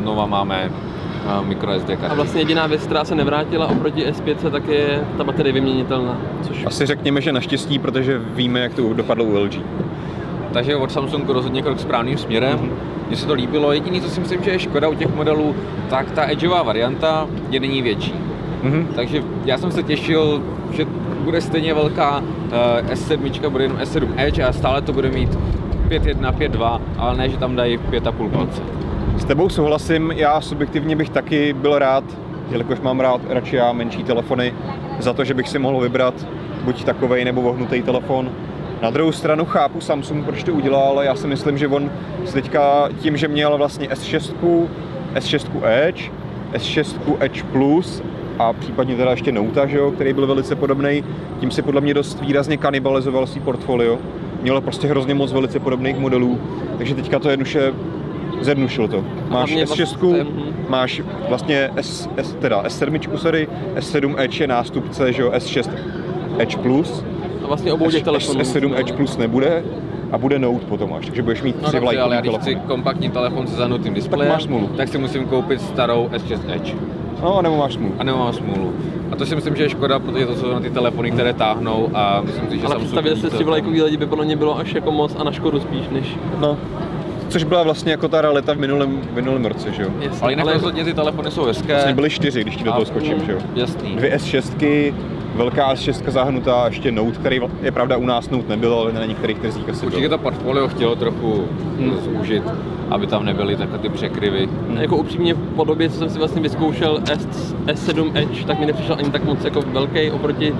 [0.00, 2.06] znova máme eh, microSD kartu.
[2.10, 6.66] A vlastně jediná věc, která se nevrátila oproti S5, tak je ta baterie vyměnitelná, což
[6.66, 9.58] Asi řekněme, že naštěstí, protože víme, jak to dopadlo u LG.
[10.54, 12.70] Takže od Samsungu rozhodně krok správným směrem.
[13.08, 13.72] Mně se to líbilo.
[13.72, 15.56] Jediné, co si myslím, že je škoda u těch modelů,
[15.90, 18.14] tak ta edgeová varianta je není větší.
[18.62, 18.88] Mhm.
[18.94, 20.86] Takže já jsem se těšil, že
[21.24, 25.38] bude stejně velká uh, S7, bude jenom S7 Edge a stále to bude mít
[25.88, 28.62] 5.1, 5.2, ale ne, že tam dají 5,5 palce.
[29.16, 32.04] S tebou souhlasím, já subjektivně bych taky byl rád,
[32.50, 34.54] jelikož mám rád radši já menší telefony,
[34.98, 36.14] za to, že bych si mohl vybrat
[36.64, 38.30] buď takovej nebo vohnutý telefon.
[38.84, 41.90] Na druhou stranu chápu Samsung, proč to udělal, ale já si myslím, že on
[42.32, 44.66] teďka tím, že měl vlastně S6,
[45.14, 46.10] S6 Edge,
[46.52, 48.02] S6 Edge Plus
[48.38, 51.04] a případně teda ještě Note, že jo, který byl velice podobný,
[51.40, 53.98] tím si podle mě dost výrazně kanibalizoval svý portfolio.
[54.42, 56.40] Mělo prostě hrozně moc velice podobných modelů,
[56.78, 57.72] takže teďka to jednoduše
[58.40, 59.04] zjednušil to.
[59.28, 60.54] Máš hlavně S6, vlastně- mhm.
[60.68, 65.70] máš vlastně S, S, teda S7, sorry, S7 Edge je nástupce, že jo, S6
[66.38, 67.04] Edge Plus,
[67.44, 68.40] A vlastně obou těch telefonů.
[68.40, 68.78] S7 no.
[68.78, 69.62] Edge Plus nebude
[70.12, 72.44] a bude Note potom až, takže budeš mít No tři dobře, ale já když chci
[72.44, 72.66] telefony.
[72.68, 74.66] kompaktní telefon se zanutým displejem, máš smůlu.
[74.76, 76.74] tak si musím koupit starou S6 Edge.
[77.22, 77.94] No, nebo máš smůlu.
[77.98, 78.72] A nemám smůlu.
[79.10, 81.88] A to si myslím, že je škoda, protože to jsou na ty telefony, které táhnou
[81.94, 84.74] a myslím si, že Ale představit to- tři vlajkový lidi by podle mě bylo až
[84.74, 86.58] jako moc a na škodu spíš, než No,
[87.28, 89.88] což byla vlastně jako ta realita v minulém, v minulém roce, že jo?
[90.00, 90.18] jasně.
[90.22, 91.72] Ale jinak rozhodně ty telefony jsou hezké.
[91.72, 93.38] Vlastně byly čtyři, když ti do toho A- skočím, že jo?
[93.54, 93.96] Jasný.
[93.96, 94.94] Dvě S6,
[95.34, 99.38] velká S6 zahnutá, ještě Note, který je pravda u nás Note nebyl, ale na některých
[99.38, 101.44] trzích asi Určitě to portfolio chtělo trochu
[101.78, 101.96] Hmm.
[102.04, 102.42] zúžit,
[102.90, 104.48] aby tam nebyly takové ty překryvy.
[104.80, 108.96] Jako upřímně po době, co jsem si vlastně vyzkoušel S, S7 Edge, tak mi nepřišel
[108.98, 110.54] ani tak moc jako velký oproti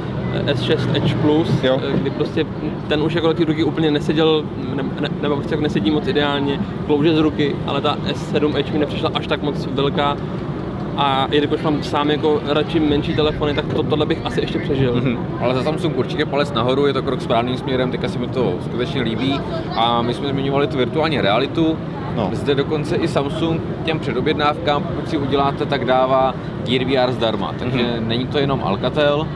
[0.46, 1.80] S6 Edge Plus, Jo.
[1.94, 2.46] kdy prostě
[2.88, 6.60] ten už jako té ruky úplně neseděl, ne, ne, nebo prostě jako nesedí moc ideálně,
[6.86, 10.16] klouže z ruky, ale ta S7 Edge mi nepřišla až tak moc velká.
[10.96, 14.94] A jelikož mám sám jako radši menší telefony, tak to, tohle bych asi ještě přežil.
[14.94, 15.18] Mhm.
[15.40, 18.54] Ale za Samsung určitě palec nahoru, je to krok správným směrem, teďka se mi to
[18.64, 19.40] skutečně líbí.
[19.74, 21.76] A my jsme zmiňovali tu virtuální realitu.
[22.16, 22.30] No.
[22.32, 26.34] Zde dokonce i Samsung těm předobjednávkám, pokud si uděláte, tak dává
[26.66, 27.54] Gear VR zdarma.
[27.58, 28.08] Takže Mhm.
[28.08, 29.26] není to jenom Alcatel,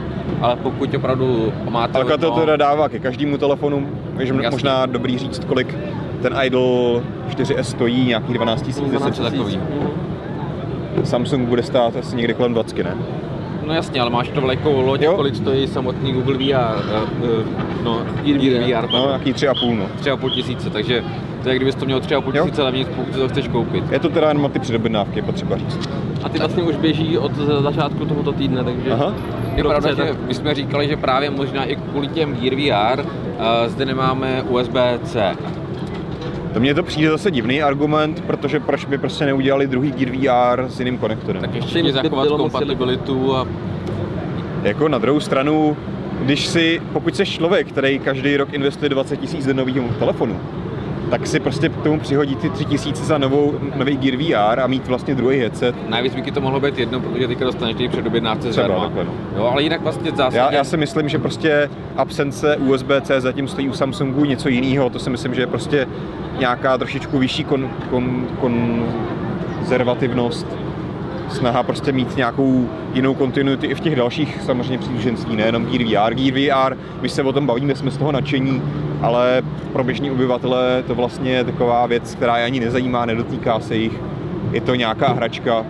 [0.41, 1.97] ale pokud opravdu máte...
[1.99, 5.77] Alcatel to teda dává ke každému telefonu, takže možná dobrý říct, kolik
[6.21, 9.49] ten Idol 4S stojí, nějakých 12 000, 10 12 000.
[11.03, 12.95] Samsung bude stát asi někde kolem 20, ne?
[13.65, 15.13] No jasně, ale máš to vlajkovou loď, Jo.
[15.15, 17.29] kolik stojí samotný Google VR, uh, uh,
[17.83, 19.85] no, Gear, Gear VR, No, nějaký 3,5, no.
[20.01, 21.03] 3,5 tisíce, takže
[21.43, 22.43] to je, kdybys to měl 3,5 Jo.
[22.43, 23.83] tisíce levnějc, pokud to chceš koupit.
[23.91, 25.89] Je to teda jenom na ty předobjednávky, je potřeba říct.
[26.23, 28.91] A ty vlastně už běží od za- začátku tohoto týdne, takže...
[28.91, 29.13] Aha.
[29.55, 33.05] Je pravda, že my jsme říkali, že právě možná i kvůli těm Gear VR uh,
[33.67, 35.35] zde nemáme USB-C.
[36.53, 40.69] To mně to přijde zase divný argument, protože proč by prostě neudělali druhý Gear VR
[40.69, 41.41] s jiným konektorem.
[41.41, 43.47] Tak ještě by zachovat kompatibilitu a
[44.63, 45.77] Jako na druhou stranu,
[46.21, 50.39] když si, pokud jsi člověk, který každý rok investuje 20 tisíc do nového telefonu,
[51.09, 54.67] tak si prostě k tomu přihodí ty 3 tisíce za novou, nový Gear VR a
[54.67, 55.89] mít vlastně druhý headset.
[55.89, 58.83] najvíc by to mohlo být jedno, protože teďka dostaneš ty předobjednávce zdarma.
[58.83, 59.11] takhle, no.
[59.37, 60.37] Jo, ale jinak vlastně v zásadě...
[60.37, 64.89] Já, já si myslím, že prostě absence USB-C zatím stojí u Samsungu něco jiného.
[64.89, 65.87] To si myslím, že je prostě
[66.39, 70.47] nějaká trošičku vyšší kon, kon, konzervativnost.
[71.29, 76.13] Snaha prostě mít nějakou jinou kontinuitu i v těch dalších samozřejmě příleženství, nejenom Gear VR.
[76.15, 76.33] Gear
[76.69, 78.61] VR, my se o tom bavíme, jsme z toho nadšení,
[79.01, 79.41] ale
[79.73, 83.93] pro běžní obyvatele to vlastně je taková věc, která je ani nezajímá, nedotýká se jich.
[84.51, 85.65] Je to nějaká hračka,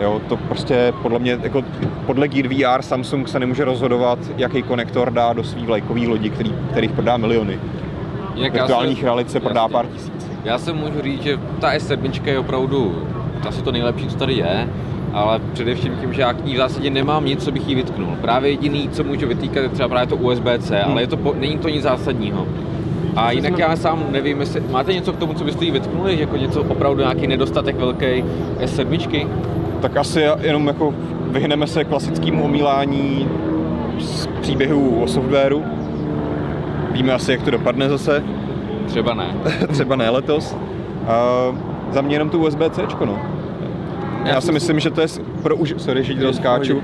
[0.00, 1.64] Jo, to prostě podle mě, jako
[2.06, 6.54] podle Gear VR Samsung se nemůže rozhodovat, jaký konektor dá do svý vlajkový lodi, který,
[6.70, 7.58] kterých prodá miliony.
[8.34, 9.72] jinak Virtuálních se- realit se prodá jasně.
[9.72, 10.30] pár tisíc.
[10.44, 13.02] Já se můžu říct, že ta S7 je opravdu
[13.46, 14.68] asi to nejlepší, co tady je,
[15.12, 18.16] ale především tím, že já k ní v zásadě nemám nic, co bych jí vytknul.
[18.20, 20.92] Právě jediný, co můžu vytýkat, je třeba právě to USB-C, Hmm.
[20.92, 22.46] ale je to, po, není to nic zásadního.
[23.16, 26.36] A jinak já sám nevím, jestli máte něco k tomu, co byste jí vytknuli, jako
[26.36, 28.24] něco opravdu nějaký nedostatek velký
[28.60, 29.28] S7?
[29.80, 30.94] Tak asi jenom jako
[31.30, 33.28] vyhneme se klasickému omílání
[33.98, 35.64] z příběhů o softwaru.
[36.92, 38.22] Víme asi, jak to dopadne zase,
[38.86, 39.34] Třeba ne.
[39.72, 40.56] třeba ne letos.
[41.08, 41.24] A
[41.92, 43.18] za mě jenom to USB-C, no.
[44.24, 45.06] Já si myslím, že to je
[45.42, 45.74] pro už...
[45.78, 46.74] Sorry, že pohodě.
[46.74, 46.80] Uh,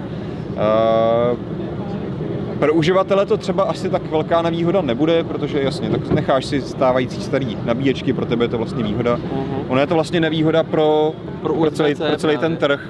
[2.59, 7.23] pro uživatele to třeba asi tak velká nevýhoda nebude, protože jasně, tak necháš si stávající
[7.23, 9.17] starý nabíječky, pro tebe je to vlastně výhoda.
[9.17, 9.65] Mhm.
[9.69, 12.81] Ono je to vlastně nevýhoda pro, Pro pro, celý, pro celý ten trh,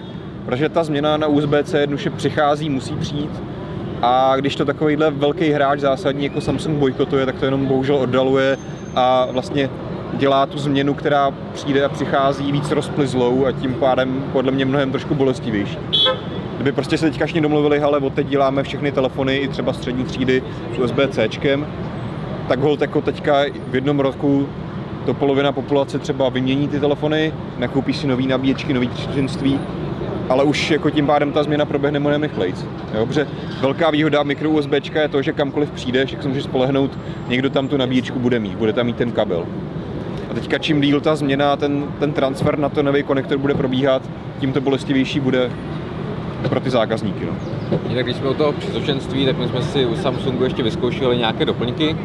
[0.44, 3.42] protože ta změna na USB-C jednoduše přichází, musí přijít.
[4.02, 8.58] A když to takovýhle velký hráč zásadní jako Samsung bojkotuje, tak to jenom bohužel oddaluje
[8.94, 9.70] a vlastně
[10.16, 14.90] dělá tu změnu, která přijde a přichází víc rozplizlou a tím pádem podle mě mnohem
[14.90, 15.78] trošku bolestivější.
[16.54, 20.04] Kdyby prostě se teďka všichni domluvili, ale od teď děláme všechny telefony, i třeba střední
[20.04, 20.42] třídy
[20.74, 21.28] s USB-C,
[22.48, 24.48] tak hold jako teďka v jednom roku
[25.06, 29.60] to polovina populace třeba vymění ty telefony, nakoupí si nový nabíječky, nový členství,
[30.28, 32.64] ale už jako tím pádem ta změna proběhne mnohem rychlejc.
[33.06, 33.26] Protože
[33.60, 36.98] velká výhoda mikro USB je to, že kamkoliv přijdeš, jak se můžeš spolehnout,
[37.28, 39.46] někdo tam tu nabíječku bude mít, bude tam mít ten kabel.
[40.36, 44.02] Teďka čím díl ta změna, ten, ten transfer na to nový konektor bude probíhat,
[44.40, 45.50] tím to bolestivější bude
[46.48, 47.26] pro ty zákazníky.
[47.26, 47.32] No.
[47.88, 51.44] Jinak když jsme u toho příslušenství, tak my jsme si u Samsungu ještě vyzkoušeli nějaké
[51.44, 51.96] doplňky.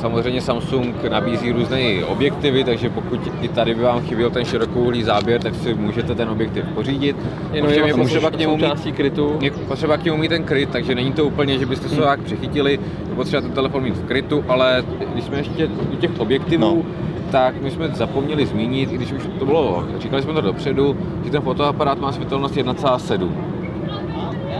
[0.00, 5.40] Samozřejmě Samsung nabízí různé objektivy, takže pokud i tady by vám chyběl ten širokouhlý záběr,
[5.42, 7.16] tak si můžete ten objektiv pořídit.
[7.52, 9.38] Jenom je potřeba k němu mít krytu.
[9.40, 12.02] je potřeba k němu mít ten kryt, takže není to úplně, že byste se Hmm.
[12.04, 12.72] to jak přichytili,
[13.08, 16.82] je potřeba ten telefon mít v krytu, ale když jsme ještě u těch objektivů, No.
[17.30, 21.30] tak my jsme zapomněli zmínit, i když už to bylo, říkali jsme to dopředu, že
[21.30, 23.30] ten fotoaparát má světelnost 1,7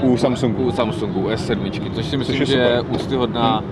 [0.02, 0.62] U Samsungu.
[0.62, 3.64] u Samsungu S7, což si myslím, je že je úctyhodná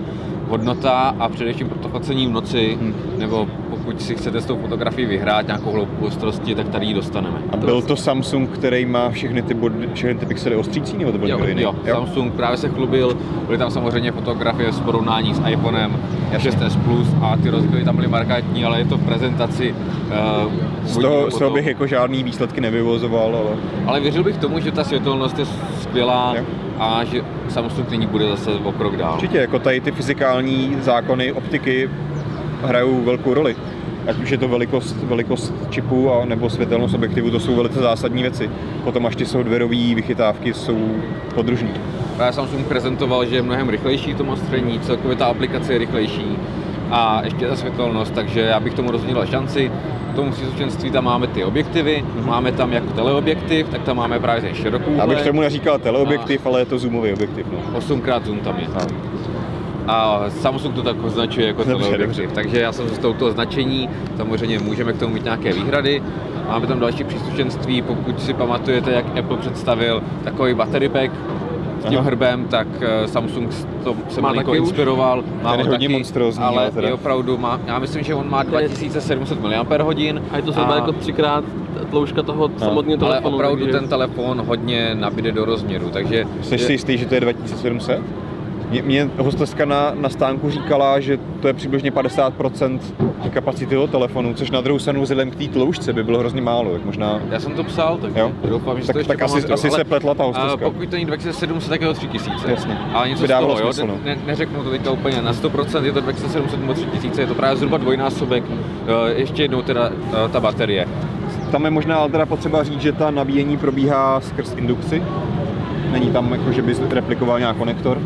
[0.49, 2.93] hodnota a především pro to focení v noci, Hmm.
[3.17, 3.47] nebo
[3.89, 7.37] pokud si chcete s tou fotografií vyhrát nějakou hloubku ostrosti, tak tady ji dostaneme.
[7.51, 11.17] A byl to Samsung, který má všechny ty, body, všechny ty pixely ostřící, nebo to
[11.17, 11.61] byl Jo, někdo jiný?
[11.61, 15.97] jo, Samsung právě se chlubil, byly tam samozřejmě fotografie s porovnání s iPhonem
[16.31, 16.51] Jasně.
[16.51, 19.75] 6s Plus a ty rozdíly tam byly markantní, ale je to v prezentaci.
[20.45, 20.53] Uh,
[20.85, 24.71] Z toho, z toho bych jako žádný výsledky nevyvozoval, ale Ale věřil bych tomu, že
[24.71, 25.45] ta světelnost je
[25.81, 26.43] skvělá Jo.
[26.79, 29.13] a že Samsung nyní bude zase o krok dál.
[29.13, 31.89] určitě jako tady ty fyzikální zákony optiky
[32.63, 33.55] hrajou velkou roli.
[34.09, 38.21] Ať už je to velikost, velikost čipu a, nebo světelnost objektivu, to jsou velice zásadní
[38.21, 38.49] věci.
[38.83, 40.77] Potom až ty softwarové vychytávky jsou
[41.35, 41.69] podružní.
[42.15, 46.37] Právě Samsung prezentoval, že je mnohem rychlejší to ostření, celkově ta aplikace je rychlejší
[46.91, 49.71] a ještě ta světelnost, takže já bych tomu rozhodil šanci.
[50.11, 54.41] K tomu příslušenství tam máme ty objektivy, máme tam jak teleobjektiv, tak tam máme právě
[54.41, 55.01] ten širokouhlej.
[55.01, 57.45] Abych tomu neříkal teleobjektiv, ale je to zoomový objektiv.
[57.51, 57.79] No.
[57.79, 58.67] 8x zoom tam je.
[58.67, 59.08] A,
[59.89, 62.27] A Samsung to tak označuje jako Dobře, dobře.
[62.33, 66.03] Takže já jsem z touto označení, samozřejmě můžeme k tomu mít nějaké výhrady.
[66.47, 71.11] Máme tam další příslušenství, pokud si pamatujete, jak Apple představil takový battery pack
[71.81, 72.07] s tím Aha.
[72.07, 73.49] hrbem, tak eh, Samsung
[73.83, 75.23] to se Má malinko inspiroval.
[75.43, 76.87] Má Ten je ho hodně monstrózní, ale ale teda.
[76.87, 79.53] je opravdu, má, já myslím, že on má 2700 mAh.
[80.31, 81.43] A je to zhruba jako třikrát
[81.89, 83.35] tloušťka toho samotného ale telefonu.
[83.35, 87.21] opravdu takže- ten telefon hodně nabíde do rozměru, takže jsi si jistý, že to je
[87.21, 88.28] 2700?
[88.69, 92.79] Mě, mě hostestka na, na stánku říkala, že to je přibližně 50%
[93.29, 96.71] kapacity toho telefonu, což na druhou stranu vzhledem k té tloušťce by bylo hrozně málo,
[96.71, 97.19] tak možná...
[97.29, 98.31] já jsem to psal, takže Jo.
[98.49, 100.65] doufám, že Tak- to ještě tak asi- pamatuju, asi se pletla ta A hostestka.
[100.65, 102.51] pokud to není 2700, tak je to 3000.
[102.51, 102.77] Jasně.
[102.93, 103.73] Ale něco By z dávalo toho, jo?
[103.73, 103.93] smysl, no.
[104.05, 107.57] Ne, neřeknu to teďka úplně na 100%, je to 2700 nebo 3000, je to právě
[107.57, 108.43] zhruba dvojnásobek.
[108.51, 109.89] Eh, Ještě jednou teda
[110.25, 110.87] eh, ta baterie.
[111.51, 115.03] Tam je možná ale teda potřeba říct, že ta nabíjení probíhá skrz indukci.
[115.91, 118.01] Není tam jako, že bys replikoval nějak konektor.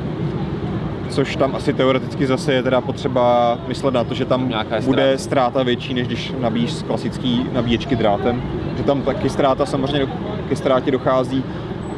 [1.13, 4.53] Což tam asi teoreticky zase je teda potřeba myslet na to, že tam
[4.85, 8.41] bude ztráta větší, než když nabíjíš z klasický nabíječky drátem.
[8.77, 10.07] Že tam taky ztráta samozřejmě
[10.49, 11.43] ke ztrátě dochází.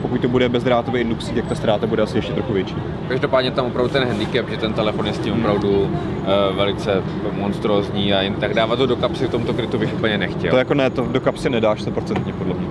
[0.02, 2.76] Pokud to bude bezdrátový indukcí, tak ta ztráta bude asi ještě trochu větší.
[3.08, 8.14] Každopádně tam opravdu ten handicap, že ten telefon je s tím opravdu eh, velice monstrózní
[8.14, 10.52] a jen tak dávat to do kapsy v tomto krytu bych úplně nechtěl.
[10.52, 12.68] To jako ne, to do kapsy nedáš 100% podle mě.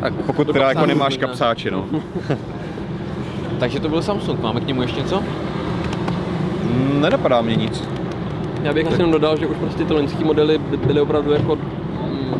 [0.00, 1.26] Tak, Pokud teda jako nemáš možná.
[1.26, 1.84] kapsáče, no.
[3.58, 5.22] takže to byl Samsung, máme k němu ještě něco?
[7.00, 7.84] Nenapadá mě nic.
[8.62, 11.56] Já bych asi jenom dodal, že už prostě ty loňské modely by- byly opravdu jako
[11.56, 12.34] mm,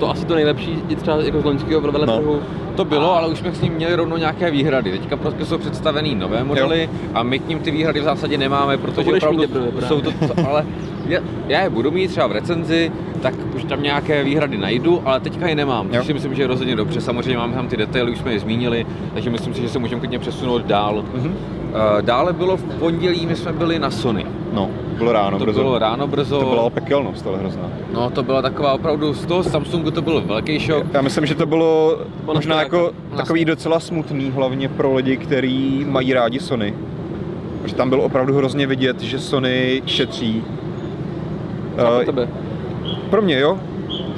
[0.00, 2.34] to asi to nejlepší, i třeba jako z loňského veletrhu.
[2.34, 2.40] No.
[2.76, 4.90] To bylo, ale už jsme s ním měli rovnou nějaké výhrady.
[4.90, 8.76] Teďka prostě jsou představený nové modely a my k ním ty výhrady v zásadě nemáme,
[8.76, 10.66] protože opravdu teprve, jsou to, to ale
[11.08, 12.92] já, je budu mít třeba v recenzi,
[13.22, 16.46] tak už tam nějaké výhrady najdu, ale teďka je nemám, což si myslím, že je
[16.46, 17.00] rozhodně dobře.
[17.00, 20.00] Samozřejmě máme tam ty detaily, už jsme je zmínili, takže myslím si, že se můžeme
[20.00, 21.04] klidně přesunout dál.
[21.14, 21.34] Mhm.
[21.98, 24.26] Eh, Dále bylo v pondělí, my jsme byli na Sony.
[24.52, 25.60] No, bylo ráno to brzo.
[25.60, 26.40] bylo ráno brzo.
[26.40, 27.70] To byla pekelnost, ale hrozná.
[27.94, 30.84] No to byla taková opravdu, z toho Samsungu to byl velký šok.
[30.92, 34.94] Já myslím, že to bylo Ono možná to jako jako- takový docela smutný, hlavně pro
[34.94, 36.74] lidi, kteří mají rádi Sony.
[37.62, 40.42] Protože tam bylo opravdu hrozně vidět, že Sony šetří.
[41.76, 42.28] Pro Eh, tebe.
[43.10, 43.58] pro mě, jo.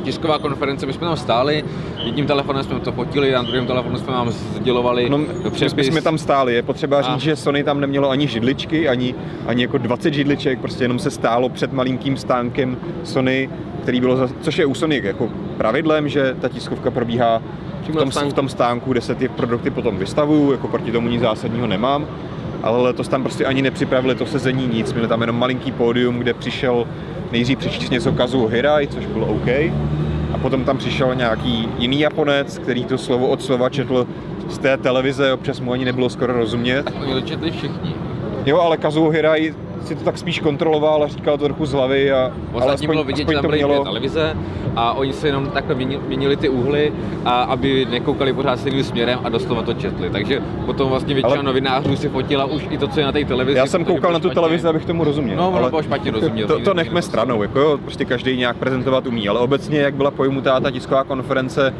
[0.02, 1.64] Tisková konference, my jsme tam stáli,
[2.04, 5.18] jedním telefonem jsme to fotili, a druhým telefonem jsme vám sdělovali No,
[5.76, 6.54] my jsme tam stáli.
[6.54, 9.14] Je potřeba říct, A- že Sony tam nemělo ani židličky, ani,
[9.46, 13.50] ani jako 20 židliček, prostě jenom se stálo před malinkým stánkem Sony,
[13.82, 17.42] který bylo, za, což je u Sony jako pravidlem, že ta tiskovka probíhá
[17.88, 21.20] v tom, v tom stánku, kde se ty produkty potom vystavují, jako proti tomu nic
[21.20, 22.06] zásadního nemám.
[22.62, 26.34] Ale letos tam prostě ani nepřipravili to sezení nic, měli tam jenom malinký pódium, kde
[26.34, 26.86] přišel
[27.32, 29.48] nejdřív přečíst něco Kazuo Hirai, což bylo OK,
[30.32, 34.06] a potom tam přišel nějaký jiný Japonec, který to slovo od slova četl
[34.48, 36.92] z té televize, občas mu ani nebylo skoro rozumět.
[37.02, 37.94] Oni to četli všichni.
[38.46, 42.12] Jo, ale Kazuo Hirai si to tak spíš kontroloval a říkal to trochu z hlavy.
[42.12, 44.36] A, Ostatně bylo vidět, že tam byly dvě televize
[44.76, 46.92] a oni se jenom takhle měnili, měnili ty úhly,
[47.24, 50.10] a aby nekoukali pořád stejným směrem a doslova to četli.
[50.10, 51.42] Takže potom vlastně většina ale...
[51.42, 53.58] novinářů si fotila už i to, co je na té televizi.
[53.58, 54.34] Já jsem koukal na tu špatně.
[54.34, 55.36] televizi, abych tomu rozuměl.
[55.36, 56.48] No, ale bylo špatně rozuměl.
[56.48, 60.10] To, to nechme stranou, jako jo, prostě každý nějak prezentovat umí, ale obecně, jak byla
[60.10, 61.74] pojmutá ta tisková konference,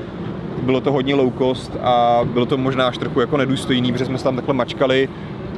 [0.68, 4.18] bylo to hodně low cost a bylo to možná až trochu jako nedůstojný, protože jsme
[4.18, 5.08] se tam takhle mačkali,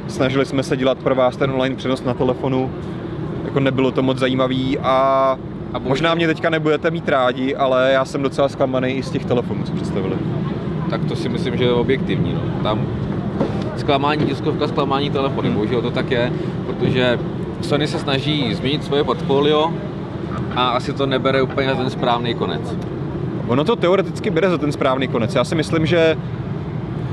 [0.07, 2.71] snažili jsme se dělat pro vás ten online přenos na telefonu,
[3.45, 5.37] jako nebylo to moc zajímavý a,
[5.73, 9.25] a možná mě teďka nebudete mít rádi, ale já jsem docela zklamaný i z těch
[9.25, 10.15] telefonů, co představili.
[10.89, 12.33] Tak to si myslím, že je objektivní.
[12.33, 12.63] No.
[12.63, 12.87] Tam
[13.77, 15.57] zklamání tiskovka, zklamání telefony, hmm.
[15.57, 16.31] bohužel to tak je,
[16.65, 17.19] protože
[17.61, 19.73] Sony se snaží změnit svoje portfolio
[20.55, 22.75] a asi to nebere úplně na ten správný konec.
[23.47, 25.35] Ono to teoreticky bere za ten správný konec.
[25.35, 26.17] Já si myslím, že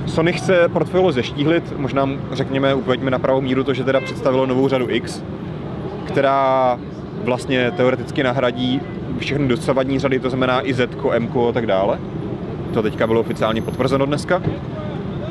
[0.07, 4.69] Sony chce portfolio zeštíhlit, možná řekněme, uveďme na pravou míru to, že teda představilo novou
[4.69, 5.23] řadu X,
[6.05, 6.79] která
[7.25, 8.81] vlastně teoreticky nahradí
[9.19, 11.99] všechny dosavadní řady, to znamená i Z, M a tak dále.
[12.75, 14.43] To teďka bylo oficiálně potvrzeno dneska.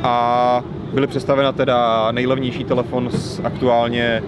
[0.03, 4.23] A byly představena teda nejlevnější telefon s aktuálně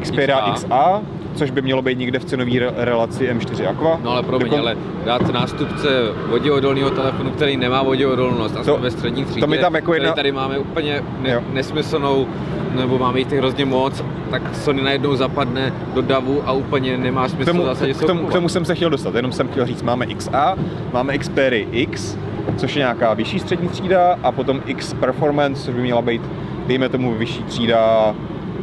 [0.00, 1.02] Xperia XA, XA
[1.34, 4.00] což by mělo být někde v cenové relaci M4 Aqua.
[4.02, 4.60] No ale promiň, Dokon...
[4.60, 5.88] ale dát nástupce
[6.28, 10.12] voděodolného telefonu, který nemá voděodolnost, a to, ve střední třídě, to mi tam jako jedna...
[10.12, 12.26] tady máme úplně ne, nesmyslnou,
[12.74, 17.50] nebo máme jich hrozně moc, tak Sony najednou zapadne do davu a úplně nemá smysl
[17.50, 19.82] k tomu, zase, k tomu, k tomu jsem se chtěl dostat, jenom jsem chtěl říct,
[19.82, 20.56] máme XA,
[20.92, 22.16] máme Xperia X,
[22.56, 26.22] což je nějaká vyšší střední třída a potom X Performance, což by měla být,
[26.66, 28.14] dejme tomu, vyšší třída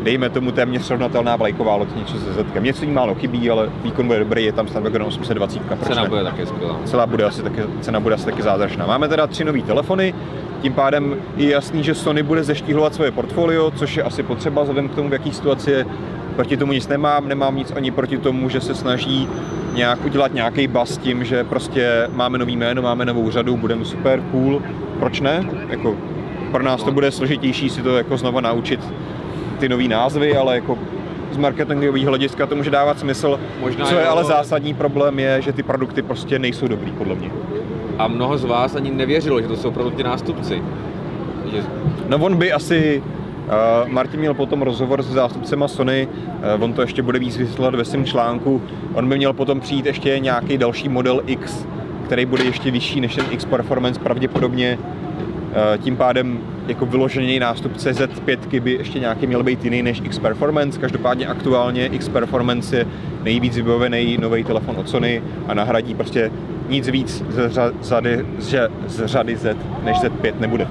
[0.02, 2.64] dejme tomu téměř srovnatelná vlajková loď něco se zetkem.
[2.64, 5.62] Něco jí málo chybí, ale výkon bude dobrý, je tam Snapdragon 820.
[5.62, 6.10] Proč cena ne?
[6.10, 6.80] bude také skvělá.
[6.86, 8.86] Celá bude asi taky, cena bude asi taky zázračná.
[8.86, 10.14] Máme teda tři nové telefony,
[10.62, 14.90] tím pádem je jasný, že Sony bude zeštíhlovat svoje portfolio, což je asi potřeba vzhledem
[14.90, 15.86] k tomu, v jaký situaci je.
[16.36, 19.28] Proti tomu nic nemám, nemám nic ani proti tomu, že se snaží
[19.74, 24.24] nějak udělat nějaký bas tím, že prostě máme nový jméno, máme novou řadu, budeme super
[24.32, 24.62] cool.
[25.00, 25.50] Proč ne?
[25.70, 25.96] Jako,
[26.52, 28.80] pro nás to bude složitější si to jako znova naučit
[29.62, 30.78] ty nový názvy, ale jako
[31.32, 33.40] z marketingového hlediska to může dávat smysl.
[33.62, 37.32] Možná Co je ale zásadní problém je, že ty produkty prostě nejsou dobrý, podle mě.
[37.98, 40.64] A mnoho z vás ani nevěřilo, že to jsou opravdu ty nástupci.
[41.52, 41.64] Že...
[42.10, 43.04] No on by asi,
[43.42, 46.08] Uh, Martin měl potom rozhovor s zástupcema Sony,
[46.58, 48.62] uh, on to ještě bude víc vysvětlovat ve svém článku.
[48.94, 51.66] On by měl potom přijít ještě nějaký další model X,
[52.06, 54.78] který bude ještě vyšší než ten X Performance pravděpodobně.
[55.52, 60.20] Uh, tím pádem jako vyložený nástupce Z5 by ještě nějaký měl být jiný než X
[60.20, 60.80] Performance.
[60.80, 62.88] Každopádně aktuálně X Performance je
[63.24, 66.32] nejvíc vybavený nový telefon od Sony a nahradí prostě
[66.70, 70.68] nic víc z řady, z, z řady Z než Z5 nebude.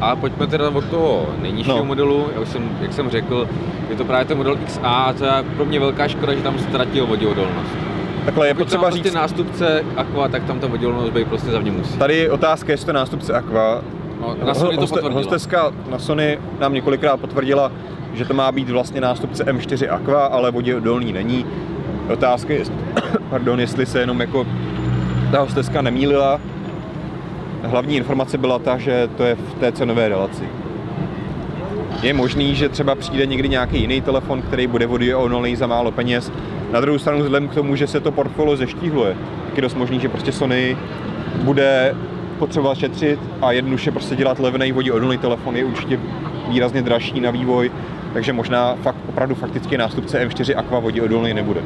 [0.00, 1.84] A pojďme teda od toho nejnižšího no.
[1.84, 3.48] modelu, já už jsem, jak jsem řekl,
[3.90, 6.58] je to právě ten model XA a to je pro mě velká škoda, že tam
[6.58, 7.93] ztratil voděodolnost.
[8.24, 9.02] Takhle je potřeba říct...
[9.02, 11.98] Ty nástupce Aqua, tak tam ta voděodolnost být prostě za mě musí.
[11.98, 13.82] Tady je otázka, jestli to nástupce Aqua,
[14.20, 15.12] No, na Sony to potvrdila.
[15.14, 17.72] Hosteska na Sony nám několikrát potvrdila,
[18.14, 21.46] že to má být vlastně nástupce M4 Aqua, ale vodě dolní není.
[22.12, 22.64] Otázka je,
[23.30, 24.46] pardon, jestli se jenom jako
[25.30, 26.40] ta hosteska nemýlila.
[27.62, 30.48] Hlavní informace byla ta, že to je v té cenové relaci.
[32.02, 35.92] Je možný, že třeba přijde někdy nějaký jiný telefon, který bude vody odolný za málo
[35.92, 36.32] peněz.
[36.72, 40.00] Na druhou stranu, vzhledem k tomu, že se to portfolio zeštíhluje, tak je dost možný,
[40.00, 40.76] že prostě Sony
[41.42, 41.94] bude
[42.38, 46.00] potřeba šetřit a jednoduše prostě dělat levný vodí odolný telefon je určitě
[46.48, 47.70] výrazně dražší na vývoj,
[48.12, 51.60] takže možná fakt, opravdu fakticky nástupce M4 Aqua vodí odolný nebude.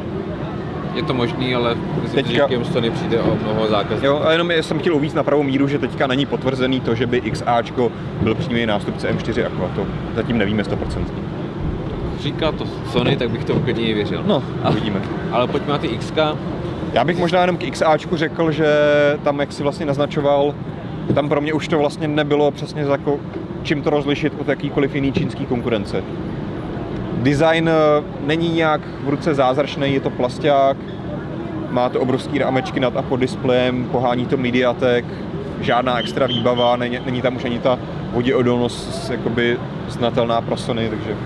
[0.98, 4.06] Je to možný, ale myslím, teďka, že Sony přijde o mnoho zákazníků.
[4.06, 7.06] Jo, a jenom jsem chtěl uvíct na pravou míru, že teďka není potvrzený to, že
[7.06, 9.68] by XAčko byl přímý nástupce M4 Aqua.
[9.74, 11.04] To zatím nevíme 100%.
[12.20, 14.22] Říká to Sony, tak bych to úplně věřil.
[14.26, 15.02] No, uvidíme.
[15.32, 16.16] Ale pojďme na ty XK.
[16.92, 18.66] Já bych možná jenom k XAčku řekl, že
[19.22, 20.54] tam, jak si vlastně naznačoval,
[21.14, 23.18] tam pro mě už to vlastně nebylo přesně jako
[23.62, 26.02] čím to rozlišit od jakýkoliv jiný čínský konkurence.
[27.22, 30.76] Design eh, není nějak v ruce zázračný, je to plasták,
[31.70, 35.04] má to obrovský rámečky nad a pod displejem, pohání to Mediatek,
[35.60, 37.78] žádná extra výbava, není, není tam už ani ta
[38.12, 41.16] voděodolnost jakoby znatelná pro Sony, takže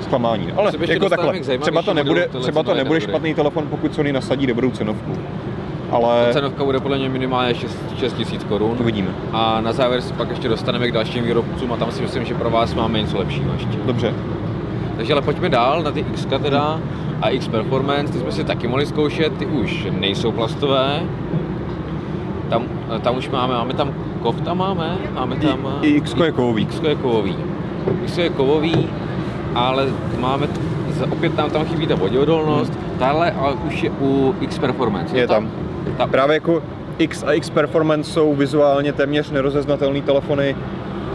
[0.00, 0.52] zklamání.
[0.56, 4.70] Ale jako takhle, třeba to nebude, třeba to nebude špatný telefon, pokud Sony nasadí dobrou
[4.70, 5.12] cenovku.
[5.90, 6.26] Ale...
[6.26, 8.76] Ta cenovka bude podle mě minimálně 6, 6 tisíc korun.
[8.80, 9.08] Uvidíme.
[9.32, 12.34] A na závěr se pak ještě dostaneme k dalším výrobcům a tam si myslím, že
[12.34, 13.78] pro vás máme něco lepšího ještě.
[13.84, 14.14] Dobře.
[14.98, 16.80] Takže ale pojďme dál na ty X teda
[17.22, 21.02] a X Performance, ty jsme si taky mohli zkoušet, ty už nejsou plastové.
[22.50, 22.66] Tam,
[23.00, 25.78] tam už máme, máme tam kofta máme, máme tam...
[25.82, 26.62] I, i X je kovový.
[26.62, 27.36] X je kovový.
[28.02, 28.88] X je kovový,
[29.54, 29.86] ale
[30.18, 30.48] máme
[31.10, 32.98] opět nám tam chybí ta voděodolnost, hmm.
[32.98, 35.18] tahle ale už je u X Performance.
[35.18, 35.50] Je tam.
[35.96, 36.10] tam.
[36.10, 36.62] Právě jako
[36.98, 40.56] X a X Performance jsou vizuálně téměř nerozeznatelné telefony,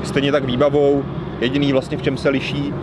[0.03, 1.03] stejně tak výbavou.
[1.41, 2.73] Jediný vlastně v čem se liší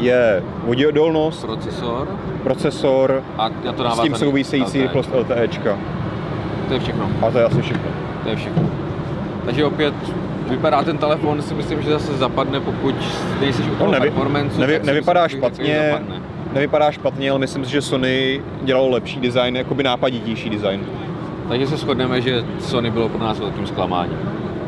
[0.00, 2.08] je voděodolnost, Procesor
[2.42, 5.78] procesor, a já to s tím související rychlost LTEčka.
[6.68, 7.10] To je všechno.
[7.22, 7.90] A to je asi všechno.
[8.22, 8.62] To je všechno.
[9.44, 9.94] Takže opět
[10.48, 12.94] vypadá ten telefon, si myslím, že zase zapadne, pokud
[13.40, 14.60] nejsi u toho On nevy, performance.
[14.60, 15.94] nevy, nevypadá myslím, špatně,
[16.52, 20.80] nevypadá špatně, ale myslím si, že Sony dělalo lepší design, jakoby nápaditější design.
[21.48, 24.18] Takže se shodneme, že Sony bylo pro nás velkým zklamáním.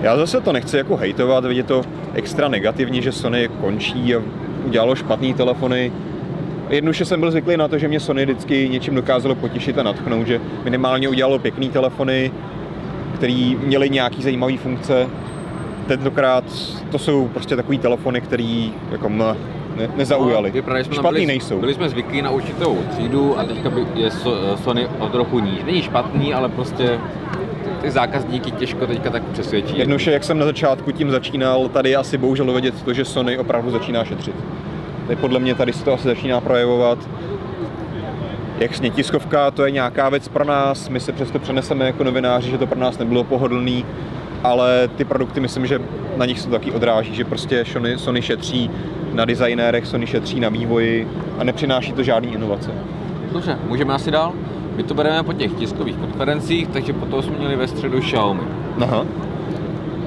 [0.00, 1.82] Já zase to nechci jako hejtovat, vidět to
[2.14, 4.22] extra negativně, že Sony končí a
[4.64, 5.92] udělalo špatný telefony.
[6.70, 10.26] Jednoduše jsem byl zvyklý na to, že mě Sony vždycky něčím dokázalo potěšit a natchnout,
[10.26, 12.30] že minimálně udělalo pěkný telefony,
[13.14, 15.06] který měly nějaký zajímavý funkce.
[15.86, 16.44] Tentokrát
[16.90, 19.18] to jsou prostě takový telefony, který jako mh,
[19.76, 20.52] ne, nezaujaly.
[20.66, 21.60] No, Špatný byli, nejsou.
[21.60, 25.64] Byli jsme zvyklí na určitou třídu a teďka by- je So- Sony o trochu níž.
[25.66, 26.98] Není špatný, ale prostě
[27.80, 29.78] ty, zákazníky těžko teďka tak přesvědčí.
[29.78, 33.38] Jednoduše, jak jsem na začátku tím začínal, tady je asi bohužel vidět to, že Sony
[33.38, 34.34] opravdu začíná šetřit.
[35.06, 36.98] Tady podle mě tady se to asi začíná projevovat.
[38.58, 42.58] Jak tiskovka, to je nějaká věc pro nás, my se přesto přeneseme jako novináři, že
[42.58, 43.84] to pro nás nebylo pohodlný,
[44.44, 45.80] ale ty produkty myslím, že
[46.16, 48.70] na nich se to taky odráží, že prostě Sony, Sony šetří
[49.12, 51.08] na designérech, Sony šetří na vývoji
[51.38, 52.70] a nepřináší to žádný inovace.
[53.32, 54.32] Dobře, můžeme asi dál?
[54.76, 58.40] My to bereme po těch tiskových konferencích, takže potom jsme měli ve středu Xiaomi.
[58.80, 59.04] Aha.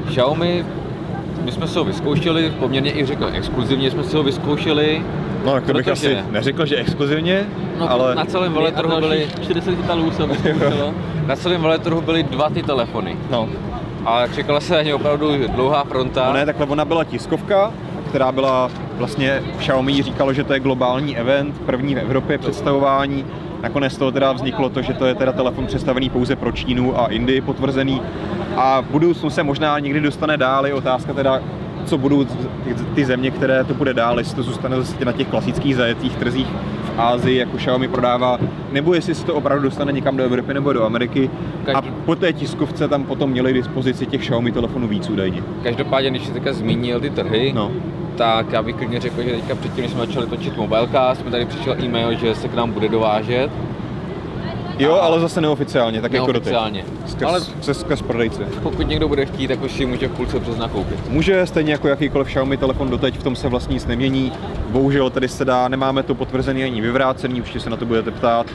[0.07, 0.65] Xiaomi,
[1.43, 5.01] my jsme si ho vyzkoušeli, poměrně i řekl, exkluzivně jsme si ho vyzkoušeli.
[5.45, 7.45] No, tak to bych asi neřekl, že exkluzivně,
[7.79, 10.93] No, ale na celém veletrhu byly, dalších 40 italů vyzkoušela.
[11.27, 13.17] na celém veletrhu byly dva ty telefony.
[13.31, 13.49] no,
[14.05, 16.25] A čekala se na ně opravdu dlouhá fronta.
[16.27, 17.71] No ne, takhle ona byla tiskovka,
[18.15, 23.25] která byla vlastně, Xiaomi říkalo, že to je globální event, první v Evropě představování.
[23.63, 26.99] Nakonec z toho teda vzniklo to, že to je teda telefon představený pouze pro Čínu
[27.01, 28.01] a Indii potvrzený.
[28.57, 31.41] A v budoucnu se možná někdy dostane dál, je otázka teda,
[31.85, 32.25] co budou
[32.95, 36.47] ty- země, které to bude dál, jestli to zůstane zase na těch klasických zajetých trzích
[36.83, 38.37] v Ázii, jako Xiaomi prodává,
[38.71, 41.29] nebo jestli se to opravdu dostane někam do Evropy nebo do Ameriky.
[41.73, 45.43] A po té tiskovce tam potom měli dispozici těch Xiaomi telefonů víc údajně.
[45.63, 47.71] Každopádně, když jsi teďka zmínil ty trhy, No.
[48.17, 51.45] Tak já bych klidně řekl, že teďka předtím, než jsme začali točit Mobilecast, jsme tady
[51.45, 53.51] přišel e-mail, že se k nám bude dovážet.
[54.79, 56.53] Jo, ale zase neoficiálně, tak jako doteď.
[56.53, 56.85] Neoficiálně.
[57.05, 57.73] Skrz, Ale ale...
[57.73, 58.47] skrz prodejce.
[58.63, 61.09] pokud někdo bude chtít, tak už si může v půlce přes nakoupit.
[61.09, 64.31] Může stejně jako jakýkoliv Xiaomi telefon doteď, v tom se vlastně nic nemění.
[64.69, 68.47] Bohužel tady se dá, nemáme to potvrzený ani vyvrácený, určitě se na to budete ptát.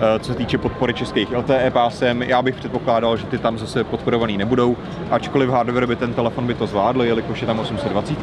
[0.00, 3.84] Eh, Co se týče podpory českých LTE pásem, já bych předpokládal, že ty tam zase
[3.84, 4.76] podporovaný nebudou,
[5.10, 8.18] ačkoliv hardware by ten telefon by to zvládl, jelikož je tam 820,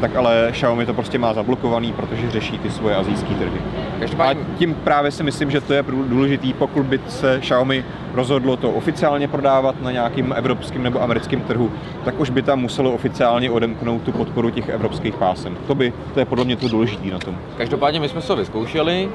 [0.00, 3.60] tak ale Xiaomi to prostě má zablokovaný, protože řeší ty svoje azijské trhy.
[3.96, 7.84] A Každopádně, tím právě si myslím, že to je důležitý, pokud by se Xiaomi
[8.14, 11.70] rozhodlo to oficiálně prodávat na nějakým evropským nebo americkém trhu,
[12.04, 15.56] tak už by tam muselo oficiálně odemknout tu podporu těch evropských pásem.
[15.66, 17.36] To by, to je podle mě to důležité na tom.
[17.56, 19.08] každopádně my jsme se ho vyzkoušeli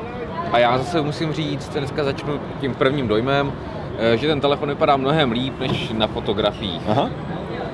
[0.51, 3.51] a já zase musím říct, dneska začnu tím prvním dojmem,
[3.99, 6.81] eh, že ten telefon vypadá mnohem líp než na fotografiích.
[6.89, 7.09] Aha.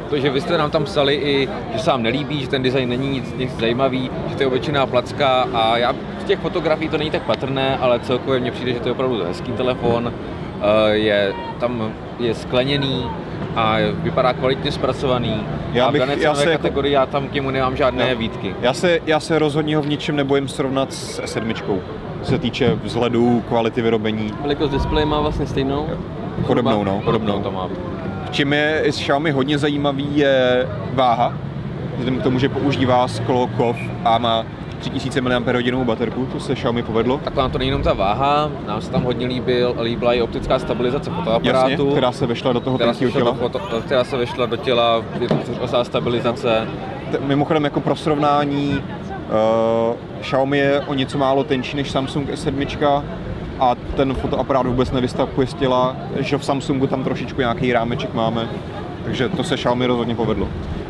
[0.09, 2.89] To, že vy jste nám tam psali i, že se vám nelíbí, že ten design
[2.89, 6.97] není nic, nic zajímavý, že to je obyčejná placka a já z těch fotografií to
[6.97, 10.13] není tak patrné, ale celkově mně přijde, že to je opravdu hezký telefon,
[10.61, 13.05] eh, je tam je skleněný
[13.55, 15.43] a vypadá kvalitně zpracovaný.
[15.73, 18.09] Já a v bych- dané já se jako- kategorii já tam k němu nemám žádné
[18.11, 18.17] Jo.
[18.17, 18.55] výtky.
[18.61, 21.79] Já se, já se rozhodně ho v ničem nebojím srovnat s S7,
[22.21, 24.33] co se týče vzhledu, kvality vyrobení.
[24.41, 25.87] Velikost displeje má vlastně stejnou.
[26.47, 27.69] Podobnou, no, Podobnou to má.
[28.27, 31.33] V čem je s Xiaomi hodně zajímavý je váha.
[31.97, 34.45] Vzhledem k tomu, že používá sklo kov a má
[34.79, 35.43] 3000 mAh
[35.83, 37.19] baterku, to se Xiaomi povedlo.
[37.23, 40.59] Tak nám to není jenom ta váha, nám se tam hodně líbil, líbila i optická
[40.59, 41.91] stabilizace Jasně, fotoaparátu.
[41.91, 43.31] která se vešla do toho která se, tenkého těla.
[43.31, 46.67] do, foto, která se vešla do těla, je to čtyřosá stabilizace.
[47.11, 48.83] T- Mimochodem jako pro srovnání,
[49.89, 53.01] uh, Xiaomi je o něco málo tenčí než Samsung S7
[53.59, 58.47] a ten fotoaparát vůbec nevystupuje z těla, že v Samsungu tam trošičku nějaký rámeček máme,
[59.03, 60.47] takže to se Xiaomi rozhodně povedlo.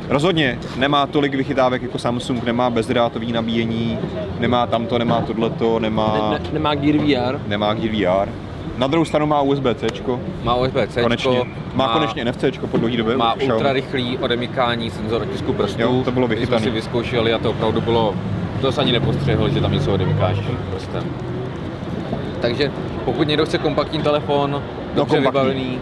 [0.09, 3.99] Rozhodně nemá tolik vychytávek jako Samsung, nemá bezdrátový nabíjení,
[4.39, 7.39] nemá tamto, nemá tohleto, nemá, Ne, ne, nemá Gear VR.
[7.47, 8.29] nemá Gear VR.
[8.77, 9.87] Na druhou stranu má USB-C,
[10.43, 11.39] Má USB-C, konečně.
[11.73, 13.17] Má, konečně NFC po dlouhý době.
[13.17, 15.81] má ultra rychlý odemykání senzor otisku prstů.
[15.81, 16.63] Jo, to bylo jsme vychytaný.
[16.63, 18.15] si vyzkoušeli a to opravdu bylo,
[18.61, 20.37] to se ani nepostřehl, že tam něco odemykáš
[20.71, 21.03] prstem.
[22.41, 22.71] Takže
[23.05, 24.63] pokud někdo chce kompaktní telefon,
[24.95, 25.21] dobře kompaktní.
[25.21, 25.79] vybavený,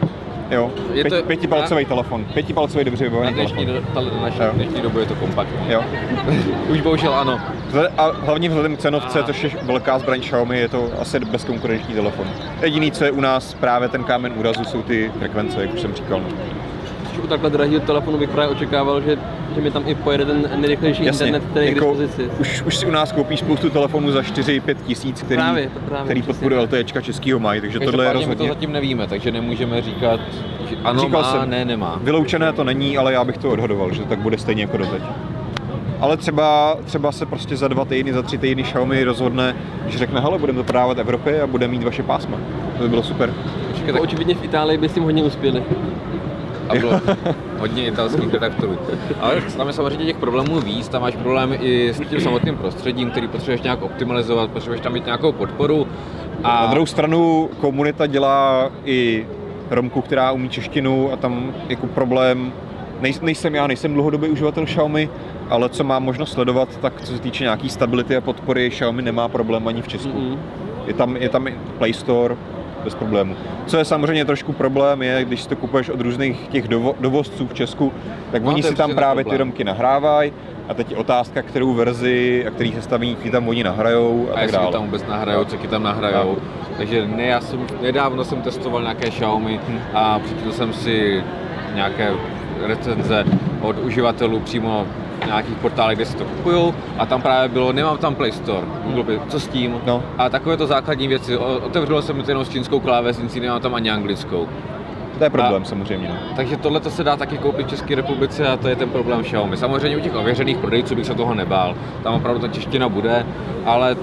[0.51, 3.93] Jo, Je Pět, to- pětipalcový telefon, pětipalcový dobře Na vybavený dnešní, telefon.
[4.03, 4.49] do, ta, naši Jo.
[4.53, 5.71] dnešní dobu je to kompaktní.
[5.71, 5.83] Jo.
[6.69, 7.39] Už bohužel ano.
[7.69, 11.93] Vzhled- A hlavně vzhledem k cenovce, což je velká zbraň Xiaomi, je to asi bezkonkurenční
[11.95, 12.25] telefon.
[12.61, 15.93] Jediný, co je u nás právě ten kámen úrazu, jsou ty frekvence, jak už jsem
[15.93, 16.21] říkal.
[17.18, 19.18] Už u takhle drahého telefonu bych právě očekával, že,
[19.55, 22.30] že mi tam i pojede ten nejrychlejší internet, který je k dispozici.
[22.39, 26.22] už, už si u nás koupíš spoustu telefonů za 4-5 tisíc, který, Právě, právě, který
[26.22, 28.49] podporuje LTEčka českýho mají, takže tohle je Každopádně my to rozhodně...
[28.53, 30.20] zatím nevíme, takže nemůžeme říkat,
[30.70, 31.49] že ano Říkal má, jsem.
[31.49, 31.99] ne nemá.
[32.03, 35.01] Vyloučené to není, ale já bych to odhadoval, že to tak bude stejně jako doteď.
[35.99, 39.55] Ale třeba, třeba se prostě za dva týdny, za tři týdny Xiaomi rozhodne,
[39.88, 42.38] že řekne, hele, budeme to prodávat Evropě a bude mít vaše pásma.
[42.78, 43.34] To by bylo super.
[43.68, 45.63] Počkej, Jako tak očividně v Itálii by s tím hodně uspěli.
[46.70, 47.01] A bylo
[47.59, 48.78] hodně italských redaktorů.
[49.20, 53.11] Ale tam je samozřejmě těch problémů víc, tam máš problémy i s tím samotným prostředím,
[53.11, 55.88] který potřebuješ nějak optimalizovat, potřebuješ tam mít nějakou podporu.
[56.43, 59.28] A Na druhou stranu komunita dělá i
[59.70, 62.53] Romku, která umí češtinu a tam jako problém,
[63.01, 65.09] nej, nejsem já, nejsem dlouhodobý uživatel Xiaomi,
[65.49, 69.28] ale co mám možnost sledovat, tak co se týče nějaký stability a podpory, Xiaomi nemá
[69.28, 70.09] problém ani v Česku.
[70.09, 70.38] Mm-mm.
[70.88, 72.36] Je tam, je tam i Play Store
[72.86, 73.36] bez problému.
[73.65, 77.47] Co je samozřejmě trošku problém, je, když si to kupuješ od různých těch dovo, dovozců
[77.47, 77.93] v Česku,
[78.31, 79.47] tak No, oni si tam právě ty problém.
[79.47, 80.33] romky nahrávají
[80.69, 84.39] a teď je otázka, kterou verzi a který sestaví ti tam oni nahrajou a, a
[84.41, 84.71] tak dále.
[84.71, 86.38] tam vůbec nahrajou, co ti tam nahrajou.
[86.77, 89.79] Takže ne, já jsem, nedávno jsem testoval nějaké Xiaomi Hm.
[89.93, 91.23] a přečetl jsem si
[91.75, 92.11] nějaké
[92.65, 93.25] recenze
[93.61, 94.86] od uživatelů přímo
[95.26, 99.03] nějakých portálech, kde si to kupují a tam právě bylo, nemám tam Play Store, Google
[99.03, 99.76] Play, co s tím?
[99.86, 100.03] No.
[100.17, 103.76] A takové to základní věci, O- otevřel jsem to jenom s čínskou klávesnicí, nemám tam
[103.76, 104.47] ani anglickou.
[105.17, 106.07] To je problém A- samozřejmě.
[106.09, 106.36] No.
[106.36, 109.23] Takže tohle to se dá taky koupit v České republice a to je ten problém
[109.23, 109.57] Xiaomi.
[109.57, 111.76] Samozřejmě u těch ověřených prodejců bych se toho nebál.
[112.03, 113.26] Tam opravdu ta čeština bude,
[113.65, 113.95] ale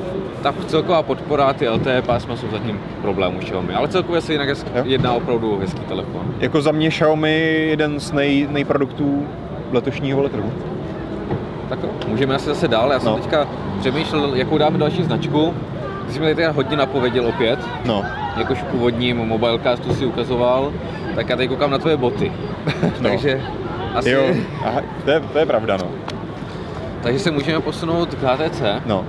[0.43, 3.75] ta celková podpora, ty LTE pásma jsou zatím problém u Xiaomi.
[3.75, 4.49] Ale celkově se jinak
[4.85, 6.35] jedná opravdu o hezký telefon.
[6.41, 9.27] Jako za mě Xiaomi jeden z nej, nejproduktů
[9.73, 10.53] letošního veletrhu.
[11.69, 12.93] Tak jo, můžeme asi zase dál.
[12.93, 13.17] Já jsem No.
[13.17, 13.49] teďka
[13.81, 15.55] přemýšlel, jakou dáme další značku.
[16.07, 18.05] Ty jsi mi tady teda hodně napověděl opět, No,
[18.37, 20.73] jakož v původním mobilecastu si ukazoval,
[21.15, 22.33] tak já tady koukám na tvoje boty.
[23.01, 23.09] No.
[23.11, 23.43] takže
[23.95, 24.23] asi, jo,
[24.65, 25.85] aha, to, je, to je pravda, no.
[27.03, 28.63] takže se můžeme posunout k HTC.
[28.87, 29.05] no.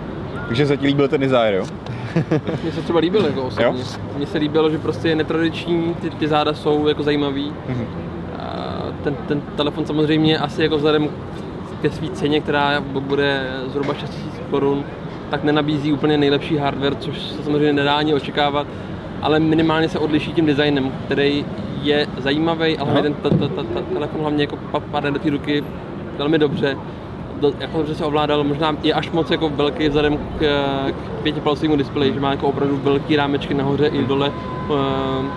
[0.48, 1.66] Takže se ti líbil ten Desire, jo?
[2.64, 3.66] Mně se třeba líbil jako osobně.
[3.66, 3.74] Jo?
[4.18, 7.54] Mně se líbilo, že prostě je netradiční, ty, ty záda jsou jako zajímavý.
[7.70, 7.86] Mhm.
[8.40, 8.46] A
[9.04, 11.08] ten, ten telefon samozřejmě asi jako vzhledem
[11.84, 14.84] ke své ceně, která bu- bude zhruba 6 000 korun,
[15.30, 18.68] tak nenabízí úplně nejlepší hardware, což se samozřejmě nedá ani očekávat,
[19.22, 21.46] ale minimálně se odliší tím designem, který
[21.82, 23.14] je zajímavý, ale ten
[23.94, 25.64] telefon hlavně jako pa- padne do té ruky
[26.18, 26.78] velmi dobře.
[27.42, 30.40] Do, jako dobře se ovládal, možná je až moc jako velký vzhledem k,
[30.92, 34.32] k pětipalcovému displeji, že má jako opravdu velký rámečky nahoře i dole.
[34.72, 35.32] Ehm,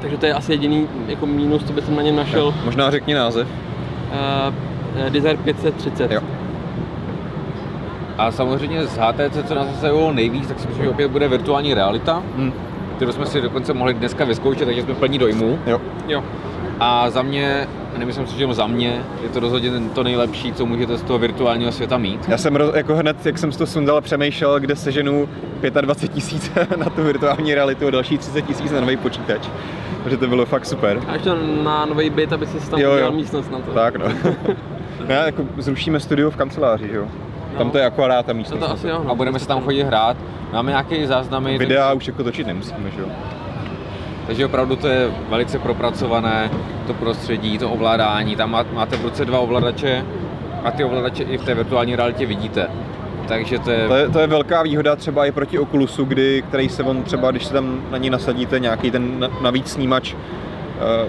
[0.00, 2.54] takže to je asi jediný jako mínus, co bych na něm našel.
[2.64, 3.48] Možná řekni název.
[3.48, 4.54] Uh,
[5.08, 6.10] Desire 530.
[6.10, 6.20] Jo.
[8.18, 11.74] A samozřejmě z HTC, co nás zasahovalo nejvíc, tak si myslím, že opět bude virtuální
[11.74, 12.52] realita, Hm.
[12.96, 15.58] kterou jsme si dokonce mohli dneska vyzkoušet, takže jsme plní dojmu.
[15.66, 15.80] Jo.
[16.08, 16.24] jo.
[16.80, 17.66] A za mě,
[17.98, 21.18] nemyslím si, že jenom za mě, je to rozhodně to nejlepší, co můžete z toho
[21.18, 22.28] virtuálního světa mít.
[22.28, 25.28] Já jsem roz, jako hned, jak jsem si to sundal, přemýšlel, kde seženu
[25.80, 29.48] 25 tisíc na tu virtuální realitu a další 30 tisíc na nový počítač.
[30.02, 31.00] Takže to bylo fakt super.
[31.08, 31.30] A ještě
[31.64, 33.12] na nový byt, aby si tam Jo, jo.
[33.12, 33.70] místnost na to.
[33.70, 34.06] Tak no.
[35.08, 37.04] no já jako zrušíme studio v kanceláři, jo?
[37.58, 38.60] Tam to je akorát ta To, místnost.
[38.60, 39.00] to asi jo.
[39.04, 39.10] No.
[39.10, 40.16] A budeme se tam chodit hrát.
[40.52, 43.06] Máme nějaké záznamy, Videa už jako točit nemusíme, že jo?
[44.26, 46.50] takže opravdu to je velice propracované,
[46.86, 48.36] to prostředí, to ovládání.
[48.36, 50.04] Tam má- máte v ruce dva ovladače
[50.64, 52.68] a ty ovladače i v té virtuální realitě vidíte.
[53.28, 56.68] Takže to je, To je, to je velká výhoda třeba i proti Oculusu, kdy, který
[56.68, 60.14] se on třeba, když se tam na ní nasadíte nějaký ten na- navíc snímač,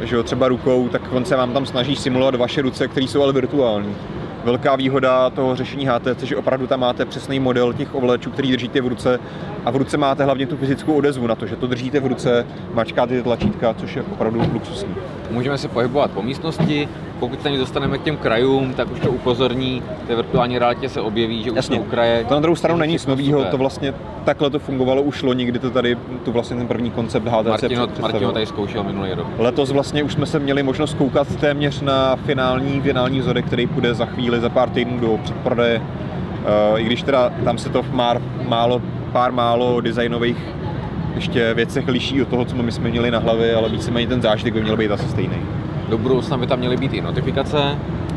[0.01, 3.24] že jo, třeba rukou, tak on se vám tam snaží simulovat vaše ruce, které jsou
[3.24, 3.95] ale virtuální.
[4.43, 8.82] Velká výhoda toho řešení HTC, že opravdu tam máte přesný model těch ovladačů, který držíte
[8.82, 9.19] v ruce
[9.65, 12.45] a v ruce máte hlavně tu fyzickou odezvu na to, že to držíte v ruce,
[12.74, 14.95] mačkáte ty tlačítka, což je opravdu luxusní.
[15.34, 19.84] Můžeme se pohybovat po místnosti, pokud se dostaneme k těm krajům, tak už to upozorní,
[20.04, 21.76] v té virtuální realitě se objeví, že už Jasně.
[21.76, 22.26] jsme u kraje.
[22.28, 23.94] To na druhou stranu není nic nového, to vlastně
[24.26, 27.88] takhle to fungovalo už loni, kdy to tady, tu vlastně ten první koncept HTC Martino,
[27.88, 28.02] představil.
[28.02, 29.28] Martino tady zkoušel minulý rok.
[29.38, 33.94] Letos vlastně už jsme se měli možnost koukat téměř na finální, finální vzorek, který půjde
[33.94, 35.82] za chvíli, za pár týdnů do předprodeje.
[36.72, 38.82] Uh, I když teda tam se to v már, málo,
[39.12, 40.38] pár málo designových
[41.16, 44.53] ještě věcech liší od toho, co my jsme měli na hlavě, ale víceméně ten zážitek
[44.53, 45.36] by měl být asi stejný.
[45.89, 47.57] Do budoucna by tam měly být i notifikace,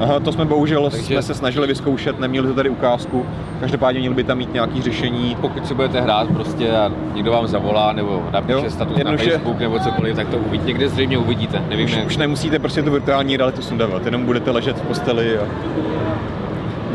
[0.01, 3.27] Aha, to jsme bohužel Takže- jsme se snažili vyzkoušet, neměli to tady ukázku.
[3.61, 5.37] Každopádně měli by tam mít nějaký řešení.
[5.41, 9.33] Pokud si budete hrát prostě a někdo vám zavolá nebo napíše Jo, status jednoduše- na
[9.33, 10.67] Facebook nebo cokoliv, tak to uvidíte.
[10.69, 12.07] Někde zřejmě uvidíte, nevím Už, jak.
[12.07, 15.43] už nemusíte prostě tu virtuální realitu sundávat, jenom budete ležet v posteli a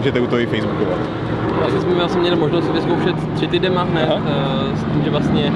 [0.01, 0.97] můžete u toho i facebookovat.
[1.81, 4.21] Jsme vlastně měli možnost vyzkoušet tři ty dema hned, Aha.
[4.25, 5.53] eh, s tím, že vlastně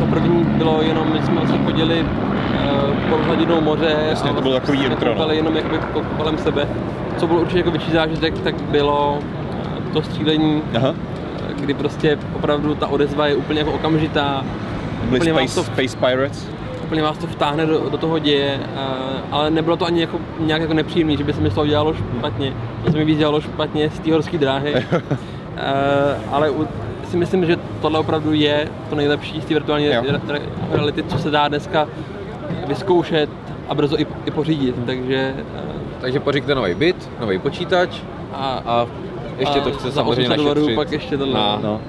[0.00, 2.04] to první bylo jenom, my jsme vlastně chodili
[2.54, 5.32] eh, pod hladinou moře Jasně, a to bylo vlastně takový intro, no.
[5.32, 6.68] jenom jakoby ko- kolem sebe.
[7.16, 9.18] Co bylo určitě jako větší zážitek, tak bylo
[9.62, 10.94] eh, to střílení, Aha,
[11.60, 14.44] kdy prostě opravdu ta odezva je úplně jako okamžitá,
[15.10, 16.48] byli vás Space, to- Space Pirates.
[16.88, 18.78] Úplně vás to vtáhne do, do toho děje, eh,
[19.30, 21.94] ale nebylo to ani jako, nějak jako nepříjemný, že by se mi z toho dělalo
[21.94, 22.52] špatně.
[22.84, 24.74] To se mi víc dělalo špatně z té horské dráhy.
[25.60, 26.68] Eh, ale u,
[27.10, 30.02] si myslím, že tohle opravdu je to nejlepší z té virtuální Jo.
[30.08, 30.40] re- re-
[30.72, 31.88] reality, co se dá dneska
[32.66, 33.30] vyzkoušet
[33.68, 34.74] a brzo i, i pořídit.
[34.86, 35.62] Takže eh,
[36.00, 38.00] Takže pořiďte nový byt, nový počítač
[38.32, 38.86] a, a
[39.38, 41.34] ještě A to chce samozřejmě 800 dolarů pak ještě tohle.
[41.34, 41.80] na No.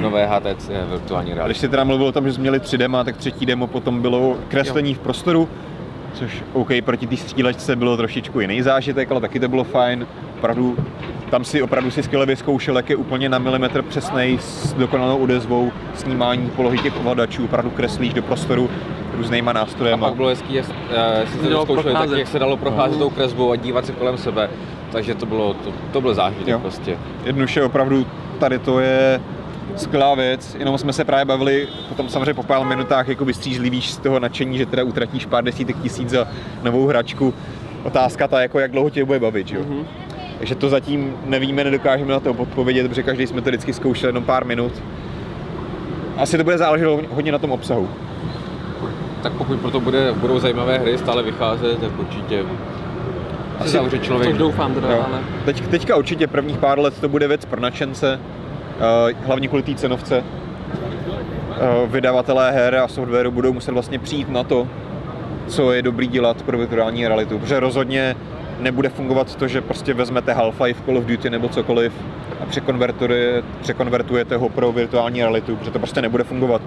[0.00, 1.60] Nové HTC virtuální A když reality.
[1.60, 4.36] se teda mluvil o tom, že jsme měli tři dema, tak třetí demo potom bylo
[4.48, 5.48] kreslení v prostoru,
[6.14, 10.06] což OK, proti té střílečce bylo trošičku jiný zážitek, ale taky to bylo fajn.
[10.38, 10.76] Opravdu,
[11.30, 15.72] tam si opravdu si skvěle vyzkoušel, jak je úplně na milimetr přesnej s dokonalou odezvou,
[15.94, 18.70] snímání polohy těch ovladačů, opravdu kreslíš do prostoru
[19.16, 20.06] různýma A nástrojema.
[20.08, 22.18] pak bylo hezký, jak eh, si Se se dalo zkoušeli, tak procházet.
[22.18, 24.50] jak se dalo procházet tou kresbou a dívat se kolem sebe.
[24.92, 26.58] Takže to bylo, to, to byl zážitek Jo.
[26.58, 26.96] prostě.
[27.24, 28.06] Jednoduše opravdu
[28.38, 29.20] tady to je
[29.76, 33.96] skvělá věc, jenom jsme se právě bavili potom samozřejmě po pár minutách jako vystřízlivíš z
[33.96, 36.28] toho nadšení, že teda utratíš pár desítek tisíc za
[36.62, 37.34] novou hračku.
[37.84, 39.60] Otázka ta jako jak dlouho tě bude bavit, jo?
[39.68, 39.84] Mhm.
[40.38, 44.24] Takže to zatím nevíme, nedokážeme na to odpovědět, protože každý jsme to vždycky zkoušeli jenom
[44.24, 44.72] pár minut.
[46.16, 47.88] Asi to bude záležet hodně na tom obsahu.
[49.22, 52.48] Tak pokud proto bude, budou zajímavé hry stále vycházet, tak určitě Asi-
[53.58, 54.30] asi zavře člověk.
[54.30, 55.04] což doufám teda, Jo.
[55.08, 58.20] ale Teď, teďka určitě prvních pár let to bude věc pro nadšence,
[59.24, 60.24] hlavně kvůli té cenovce.
[61.56, 64.68] Eh, Vydavatelé her a softwaru budou muset vlastně přijít na to,
[65.46, 68.16] co je dobrý dělat pro virtuální realitu, protože rozhodně
[68.60, 71.92] nebude fungovat to, že prostě vezmete Half-Life, Call of Duty nebo cokoliv
[72.42, 76.62] a překonvertuje, překonvertujete ho pro virtuální realitu, protože to prostě nebude fungovat.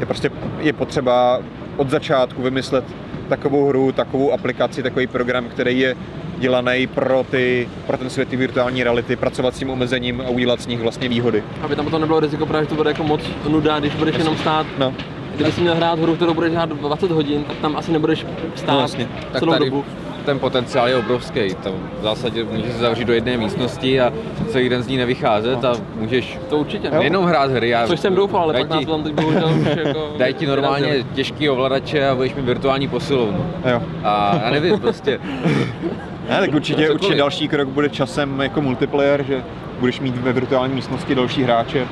[0.00, 1.40] Je prostě je potřeba
[1.76, 2.84] od začátku vymyslet
[3.28, 5.96] takovou hru, takovou aplikaci, takový program, který je
[6.38, 10.60] dělaný pro, ty, pro ten svět té virtuální reality, pracovat s tím omezením a udělat
[10.60, 11.42] z nich vlastně výhody.
[11.62, 14.36] aby tam potom nebylo riziko, právě, že to bude jako moc nuda, když budeš jenom
[14.36, 14.94] stát No,
[15.34, 18.72] Kdyby jsi měl hrát hru, kterou budeš hrát 20 hodin, tak tam asi nebudeš stát
[18.74, 19.08] No, jasně.
[19.32, 19.84] Tak celou tady dobu.
[20.24, 21.40] ten potenciál je obrovský.
[21.62, 24.12] Tam v zásadě můžeš se zavřít do jedné místnosti a
[24.48, 26.86] celý den z ní nevycházet a můžeš To určitě.
[26.92, 26.98] Jo.
[26.98, 27.68] nejenom hrát hry.
[27.68, 30.08] Já, Což jsem doufal, ale daj pak nás ti, to tam teď bohužel už jako
[30.18, 33.46] Dají ti normálně těžký ovladače a budeš mít virtuální posilovnu.
[33.70, 33.82] jo.
[34.04, 35.20] A já nevím, prostě.
[36.28, 39.44] Ne, tak určitě, určitě další krok bude časem jako multiplayer, že
[39.80, 41.86] budeš mít ve virtuální místnosti další hráče.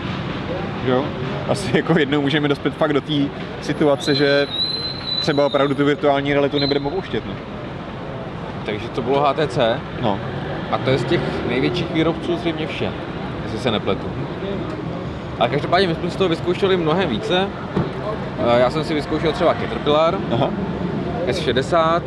[0.86, 1.04] Jo?
[1.48, 3.12] Asi jako jednou můžeme dospět fakt do té
[3.60, 4.46] situace, že
[5.20, 7.26] třeba opravdu tu virtuální realitu nebudeme opouštět.
[7.26, 7.32] No.
[8.66, 9.58] Takže to bylo HTC
[10.02, 10.18] no.
[10.70, 12.92] a to je z těch největších výrobců zřejmě vše,
[13.44, 14.06] jestli se nepletu.
[15.38, 17.48] Ale každopádně my jsme z toho vyzkoušeli mnohem více.
[18.56, 20.50] Eh, Já jsem si vyzkoušel třeba Caterpillar Aha.
[21.26, 22.02] S60,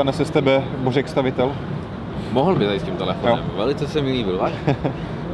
[0.00, 1.52] Stane se z tebe božek stavitel?
[2.32, 3.44] Mohl by tady s tím telefonem, Jo.
[3.56, 4.40] velice se mi líbil.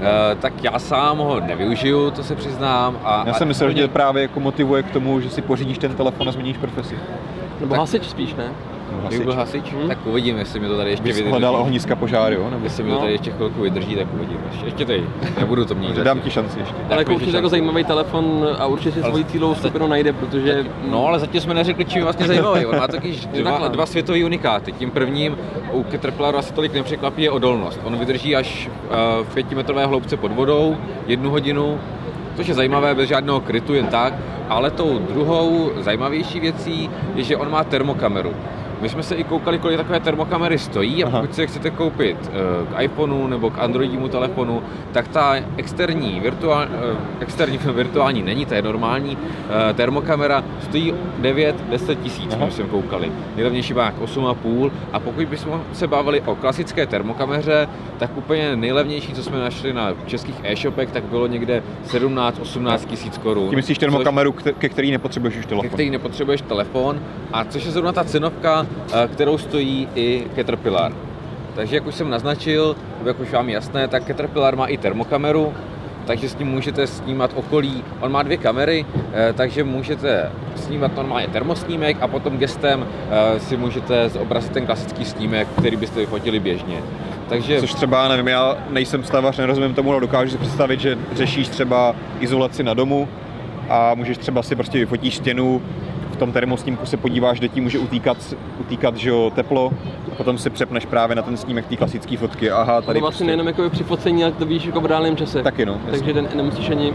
[0.00, 2.98] Eh, tak já sám ho nevyužiju, to se přiznám.
[3.04, 5.78] A, Já a jsem myslel, že tě právě jako motivuje k tomu, že si pořídíš
[5.78, 6.98] ten telefon a změníš profesi.
[7.60, 8.44] Nebo tak- hasič spíš, ne?
[9.08, 9.88] Kdyby byl hasič, Hmm.
[9.88, 11.30] tak uvidím, jestli mi to tady ještě Bys vydrží.
[11.30, 12.50] hledal ohniska požáru, jo?
[12.50, 13.00] Nebo Jestli mi to No.
[13.00, 14.38] tady ještě chvilku vydrží, tak uvidím.
[14.50, 15.04] Ještě, ještě tady,
[15.38, 15.96] nebudu to měnit.
[15.96, 16.74] dám ti šanci ještě.
[16.90, 21.06] Ale jako určitě jako zajímavý telefon a určitě si svoji cílovou skupinu najde, protože No,
[21.06, 22.66] ale zatím jsme neřekli, čím je vlastně zajímavý.
[22.66, 24.72] On má totiž dva, dva světové unikáty.
[24.72, 25.36] Tím prvním
[25.72, 27.80] u Caterpillaru asi tolik nepřekvapí je odolnost.
[27.84, 28.94] On vydrží až eh,
[29.24, 30.76] v pětimetrové hloubce pod vodou,
[31.06, 31.78] jednu hodinu,
[32.36, 34.14] což je zajímavé bez žádného krytu jen tak.
[34.48, 38.30] Ale tou druhou zajímavější věcí je, že on má termokameru.
[38.80, 41.20] My jsme se i koukali, kolik takové termokamery stojí a Aha.
[41.20, 44.62] pokud si je chcete koupit eh, k iPhoneu nebo k Androidímu telefonu,
[44.92, 49.18] tak ta externí, virtuál, eh, externí virtuální není, ta je normální
[49.70, 53.12] eh, termokamera, stojí 9-10 tisíc, jsme koukali.
[53.36, 57.68] Nejlevnější má jak 8,5 a pokud bychom se bavili o klasické termokameře,
[57.98, 61.62] tak úplně nejlevnější, co jsme našli na českých e-shopech, tak bylo někde
[61.92, 63.48] 17-18 tisíc korun.
[63.50, 65.68] Ty myslíš což- termokameru, ke ke který nepotřebuješ už ke telefon?
[65.68, 67.00] který nepotřebuješ telefon,
[67.32, 68.65] a což je zrovna ta cenovka,
[69.12, 70.92] kterou stojí i Caterpillar.
[71.54, 75.52] Takže jak už jsem naznačil, jak už vám je jasné, tak Caterpillar má i termokameru,
[76.06, 77.84] takže s ním můžete snímat okolí.
[78.00, 83.56] On má dvě kamery, eh, takže můžete snímat normálně termosnímek a potom gestem eh, si
[83.56, 86.82] můžete zobrazit ten klasický snímek, který byste vyfotili běžně.
[87.28, 87.60] Takže...
[87.60, 91.94] Což třeba, nevím, já nejsem stavař, nerozumím tomu, ale dokážu si představit, že řešíš třeba
[92.20, 93.08] izolaci na domu
[93.68, 95.62] a můžeš třeba si prostě vyfotíš stěnu,
[96.16, 99.72] v tom termosnímku se podíváš, kde ti může utýkat, utýkat že jo, teplo,
[100.12, 102.50] a potom si přepneš právě na ten snímek té klasické fotky.
[102.50, 103.24] Aha, tady to vlastně prostě...
[103.24, 105.42] nejenom jako při focení, ale to víš jako v reálném čase.
[105.42, 105.72] Taky no.
[105.72, 105.90] Jasně.
[105.90, 106.92] Takže ten nemusíš ani...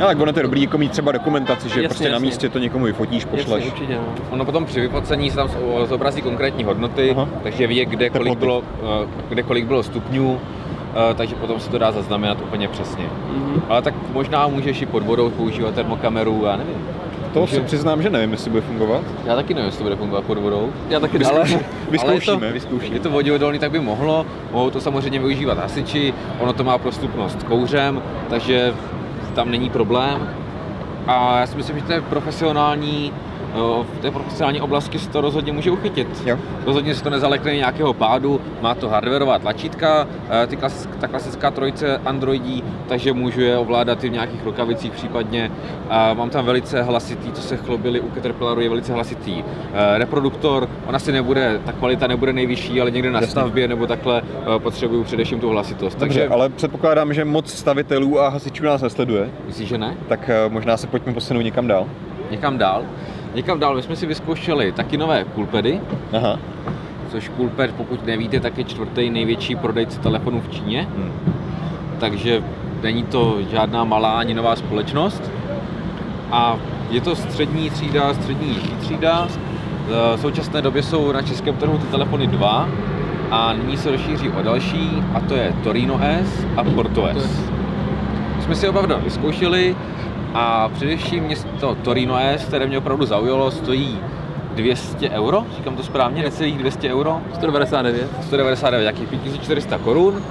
[0.00, 2.12] Ale tak ono to je dobrý jako mít třeba dokumentaci, že jasně, prostě jasně.
[2.12, 3.64] na místě to někomu vyfotíš, pošleš.
[3.64, 4.14] Jasně, určitě, no.
[4.30, 5.50] Ono potom při vyfocení se tam
[5.84, 7.28] zobrazí konkrétní hodnoty, Aha.
[7.42, 8.62] takže ví, kde kolik, bylo,
[9.02, 10.40] eh, kde kolik bylo stupňů,
[10.86, 13.04] Uh, takže potom se to dá zaznamenat úplně přesně.
[13.04, 13.60] Mm-hmm.
[13.68, 16.86] Ale tak možná můžeš i pod vodou používat termokameru, já nevím.
[17.40, 19.04] To si přiznám, že nevím, jestli bude fungovat.
[19.24, 20.72] Já taky nevím, jestli to bude fungovat pod vodou.
[20.88, 21.44] Já taky ale,
[21.90, 22.96] vyzkoušíme, ale je to, vyzkoušíme.
[22.96, 24.26] Je to voděodolný, tak by mohlo.
[24.52, 28.74] Mohou to samozřejmě využívat hasiči, ono to má prostupnost kouřem, takže
[29.34, 30.28] tam není problém.
[31.06, 33.12] A já si myslím, že to je profesionální
[33.64, 36.08] v té profesionální oblasti se to rozhodně může uchytit.
[36.26, 36.38] Jo.
[36.64, 41.50] Rozhodně se to nezalekne nějakého pádu, má to hardwareová tlačítka, eh, ty klasick, ta klasická
[41.50, 45.50] trojice Androidí, takže můžu je ovládat i v nějakých rukavicích případně.
[45.90, 50.68] A mám tam velice hlasitý, co se chlobili u Caterpillaru, je velice hlasitý eh, reproduktor.
[50.86, 53.30] Ona si nebude, ta kvalita nebude nejvyšší, ale někde na Jasně.
[53.30, 55.98] stavbě nebo takhle eh, potřebuju především tu hlasitost.
[55.98, 56.34] Dobře, takže...
[56.34, 59.30] ale předpokládám, že moc stavitelů a hasičů nás nesleduje.
[59.46, 59.96] Myslíš, že ne?
[60.08, 61.86] Tak možná se pojďme posunout někam dál.
[62.30, 62.82] Někam dál?
[63.36, 65.80] Někam dál, my jsme si vyzkoušeli taky nové Coolpady,
[66.12, 66.38] Aha.
[67.10, 70.88] což Coolpad, pokud nevíte, tak je čtvrtý největší prodejce telefonů v Číně.
[70.96, 71.12] Hmm.
[72.00, 72.42] Takže
[72.82, 75.30] není to žádná malá ani nová společnost.
[76.30, 76.56] A
[76.90, 79.28] je to střední třída, střední nižší třída.
[80.16, 82.68] V současné době jsou na českém trhu ty telefony dva
[83.30, 87.50] a nyní se rozšíří o další a to je Torino S a Porto S.
[88.40, 89.76] Jsme si oba vyzkoušeli,
[90.38, 93.98] a především město Torino S, které mě opravdu zaujalo, stojí
[94.54, 97.20] 200 euro, říkám to správně, necelých 200 euro?
[97.34, 98.10] 199.
[98.22, 100.22] 199, jakých 5400 korun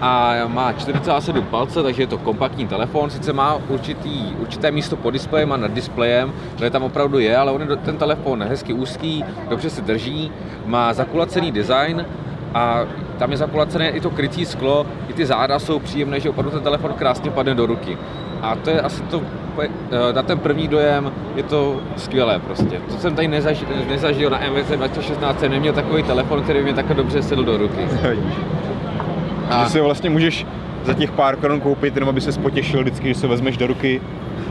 [0.00, 5.10] a má 4,7 palce, takže je to kompaktní telefon, sice má určitý, určité místo pod
[5.10, 6.32] displejem a nad displejem,
[6.64, 10.32] je tam opravdu je, ale on je ten telefon hezky úzký, dobře se drží,
[10.66, 12.06] má zakulacený design
[12.54, 12.80] a
[13.22, 16.62] tam je zakulacené i to krytí sklo, i ty záda jsou příjemné, že opravdu ten
[16.62, 17.98] telefon krásně padne do ruky.
[18.42, 19.22] A to je asi to,
[19.62, 22.80] eh, na ten první dojem je to skvělé prostě.
[22.88, 26.74] To jsem tady nezažil, nezažil na MVC 2016, jsem neměl takový telefon, který by mě
[26.74, 27.80] takhle dobře sedl do ruky.
[29.50, 29.64] A...
[29.64, 30.46] Že si vlastně můžeš
[30.84, 34.00] za těch pár korun koupit, jenom aby se potěšil vždycky, že se vezmeš do ruky,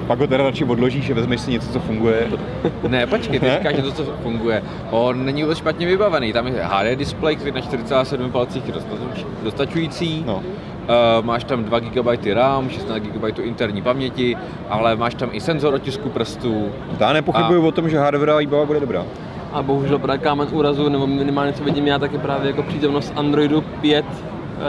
[0.07, 2.27] pak ho teda radši odložíš a vezmeš si něco, co funguje.
[2.87, 4.63] Ne, počkej, ty říkáš, že to, co funguje.
[4.91, 6.33] On není vůbec špatně vybavený.
[6.33, 8.73] Tam je HD display, který na 47 palcích je
[9.43, 10.23] dostačující.
[10.27, 10.35] No.
[10.35, 14.37] Uh, máš tam 2 GB RAM, 16 GB interní paměti,
[14.69, 16.71] ale máš tam i senzor otisku prstů.
[16.99, 17.67] Já nepochybuju a...
[17.67, 19.05] o tom, že hardware výbava bude dobrá.
[19.53, 23.13] A bohužel právě kámen úrazu, nebo minimálně co vidím já, tak je právě jako přítomnost
[23.15, 24.05] Androidu 5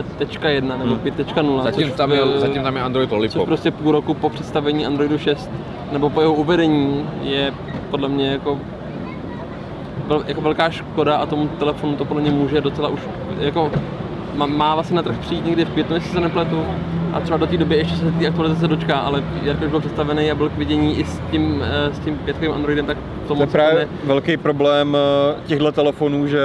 [0.01, 1.55] 5.1 nebo 5.0.
[1.55, 1.63] Hmm.
[1.63, 3.33] Zatím, což, tam je, zatím tam je Android Lollipop.
[3.43, 5.51] Což prostě půl roku po představení Androidu 6
[5.93, 7.55] nebo po jeho uvedení je
[7.91, 8.59] podle mě jako
[10.27, 13.01] jako velká škoda a tomu telefonu to podle mě může docela už
[13.41, 13.71] jako
[14.35, 16.65] má, má vlastně na trh přijít někdy v květnu, jestli se nepletu,
[17.13, 20.31] a třeba do té doby ještě se ty aktualizace dočká, ale jak už byl představený
[20.31, 23.41] a byl k vidění i s tím, eh, s tím pětkovým Androidem, tak to, to
[23.41, 23.89] je právě ne...
[24.05, 26.41] velký problém eh, těchto telefonů, že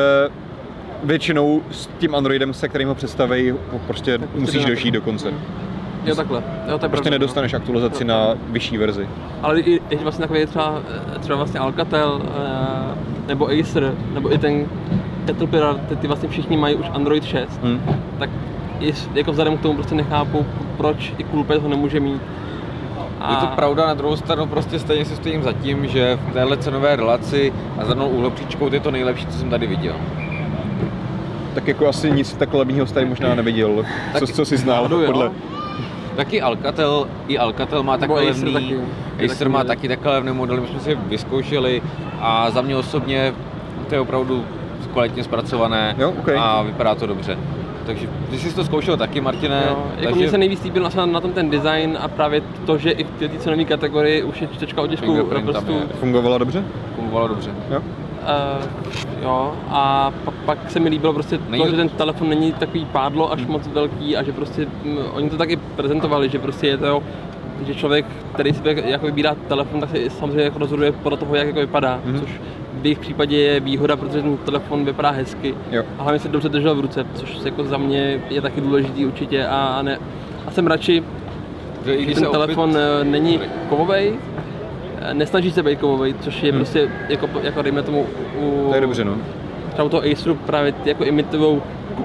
[1.04, 3.54] většinou s tím Androidem, se kterým ho představí,
[3.86, 5.34] prostě tak musíš dožít do konce.
[6.06, 6.44] Jo, takhle.
[6.68, 7.58] Jo, to je prostě pravda, nedostaneš no.
[7.58, 8.14] aktualizaci no.
[8.14, 9.10] na vyšší verzi.
[9.42, 10.82] Ale i, i vlastně takový třeba,
[11.20, 12.22] třeba vlastně Alcatel,
[13.28, 14.66] nebo Acer, nebo i ten
[15.26, 17.82] Caterpillar, ty, ty vlastně všichni mají už Android 6, hmm.
[18.20, 18.30] tak
[18.80, 20.46] i, jako vzhledem k tomu prostě nechápu,
[20.78, 22.22] proč i Coolpad ho nemůže mít.
[23.20, 23.32] A...
[23.32, 26.58] Je to pravda, na druhou stranu prostě stejně si stojím za tím, že v téhle
[26.58, 29.96] cenové relaci a za mnou úhlopříčkou to je to nejlepší, co jsem tady viděl.
[31.58, 33.86] Tak jako asi nic tak levného tady možná neviděl,
[34.20, 35.32] co, co jsi znal podle...
[36.16, 38.80] Taky Alcatel, i Alcatel má takové levný, taky,
[39.26, 41.82] Acer má taky takové levné modely, my jsme si vyzkoušeli
[42.20, 43.34] a za mě osobně
[43.90, 44.46] to je opravdu
[44.94, 46.36] kvalitně zpracované jo, okay.
[46.40, 47.38] a vypadá to dobře.
[47.86, 49.64] Takže ty jsi to zkoušel taky, Martine.
[49.68, 50.20] Jo, jako takže...
[50.20, 53.10] mně se nejvíc líbil na, na tom ten design a právě to, že i v
[53.10, 55.74] té cenové kategorii už je čtečka otisku prostě...
[56.00, 56.64] Fungovala dobře?
[56.96, 57.52] Fungovala dobře.
[57.72, 57.82] Jo.
[58.28, 58.66] Uh,
[59.24, 63.32] jo, a pak, pak se mi líbilo prostě to, že ten telefon není takový pádlo
[63.34, 67.04] až moc velký a že prostě m, oni to taky prezentovali, že prostě je to
[67.66, 71.48] že člověk, který si jako vybírá telefon, tak se samozřejmě jako rozhoduje podle toho, jak
[71.48, 72.20] jako vypadá, mm-hmm.
[72.20, 72.30] což
[72.82, 75.84] v jejich případě je výhoda, protože ten telefon vypadá hezky jo.
[76.00, 79.48] a hlavně se dobře držel v ruce, což jako za mě je taky důležitý určitě
[79.48, 79.98] a, ne,
[80.48, 81.04] a jsem radši,
[81.86, 84.37] Že i že když ten telefon opět- eh, není kovovej, eh,
[85.14, 88.06] nesnaží se být kovovej, což je prostě jako, jako dejme tomu
[88.40, 89.14] u, To je dobře, no.
[89.72, 91.62] třeba u toho Aceru právě ty jako imitujou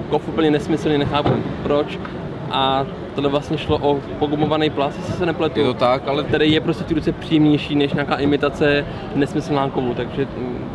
[0.09, 1.33] kov úplně nesmyslně, nechápu
[1.63, 1.99] proč.
[2.51, 2.85] A
[3.15, 5.59] tohle vlastně šlo o pogumovaný plast, jestli se nepletu.
[5.59, 8.85] Je to tak, ale který je prostě v té ruce příjemnější než nějaká imitace
[9.15, 10.69] nesmyslná kovu, takže mm,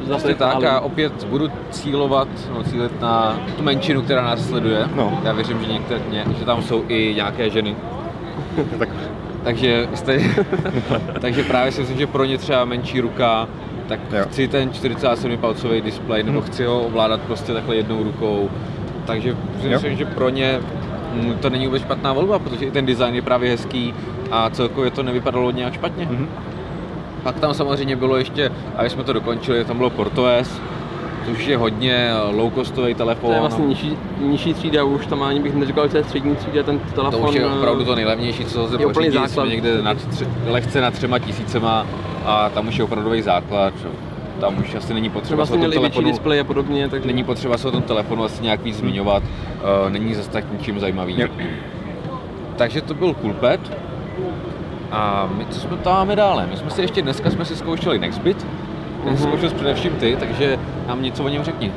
[0.00, 4.22] za to Prostě je tak a opět budu cílovat, no, cílit na tu menšinu, která
[4.22, 4.88] nás sleduje.
[4.96, 5.20] No.
[5.24, 7.76] Já věřím, že, některé, ně, že tam jsou i nějaké ženy.
[8.78, 8.88] Tak
[9.44, 10.18] Takže, jste,
[11.20, 13.48] takže právě si myslím, že pro ně třeba menší ruka,
[13.88, 14.18] tak Jo.
[14.18, 14.24] jo.
[14.28, 18.50] chci ten 47 palcový displej, nebo chci ho ovládat prostě takhle jednou rukou.
[19.06, 19.70] Takže si Jo.
[19.72, 20.60] myslím, že pro ně
[21.12, 23.94] mm, to není vůbec špatná volba, protože i ten design je právě hezký
[24.30, 26.04] a celkově to nevypadalo nějak špatně.
[26.10, 26.28] Mhm.
[27.22, 30.60] Pak tam samozřejmě bylo ještě, a jsme to dokončili, tam bylo PortoS,
[31.26, 33.30] což je hodně low-costový telefon.
[33.30, 36.36] To je vlastně nižší, nižší třída už, tam ani bych neříkal, že to je střední
[36.36, 37.22] třída, ten telefon.
[37.22, 39.30] to už je eh, opravdu to nejlevnější, co pořídit, základ.
[39.30, 41.86] jsme někde nad tři, lehce nad třema tisícema
[42.24, 43.74] a tam už je opravdový základ,
[44.40, 46.44] tam už asi není Třeba potřeba vlastně se o tom měli větší telefonu, displej a
[46.44, 50.30] podobně, takže není potřeba se o tom telefonu asi nějak víc zmiňovat, uh, není zase
[50.30, 51.20] tak ničím zajímavý.
[51.20, 51.28] Jo.
[52.56, 53.60] Takže to byl Coolpad.
[54.90, 56.46] A my, co jsme tam máme dále?
[56.46, 58.46] My jsme si ještě dneska jsme si zkoušeli Nextbit.
[59.04, 59.22] Ten Mhm.
[59.22, 61.72] zkoušel především ty, takže nám něco o něm řekni.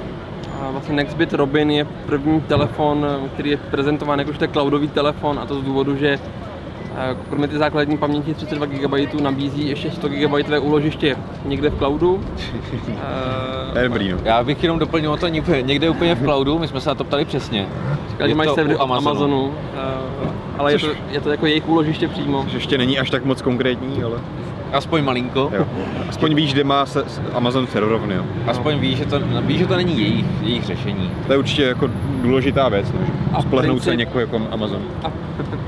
[0.61, 5.59] A vlastně Nextbit Robin je první telefon, který je prezentován jakožto cloudový telefon a to
[5.59, 6.19] z důvodu, že
[6.97, 11.15] eh, kromě té základní paměti 32 GB nabízí ještě 100 GB úložiště
[11.45, 12.21] někde v cloudu.
[13.73, 14.17] To je dobrý, no.
[14.23, 17.03] Já bych jenom doplnil to někde, někde úplně v cloudu, my jsme se na to
[17.03, 17.65] ptali přesně.
[18.09, 21.45] Říkali, mají to servery u od Amazonu, eh, ale je to, Což- je to jako
[21.45, 22.43] jejich úložiště přímo.
[22.43, 24.17] Což ještě není až tak moc konkrétní, ale
[24.74, 25.51] Aspoň malinko.
[25.53, 25.65] jo.
[26.09, 28.24] Aspoň víš, kde má se, Amazon serverovny, jo.
[28.47, 31.11] Aspoň ví, že to, ví, že to není jejich, jejich řešení.
[31.28, 31.89] To je určitě jako
[32.22, 34.82] důležitá věc, no, že A spolehnout se princip- někoho jako Amazon.
[35.03, 35.07] A,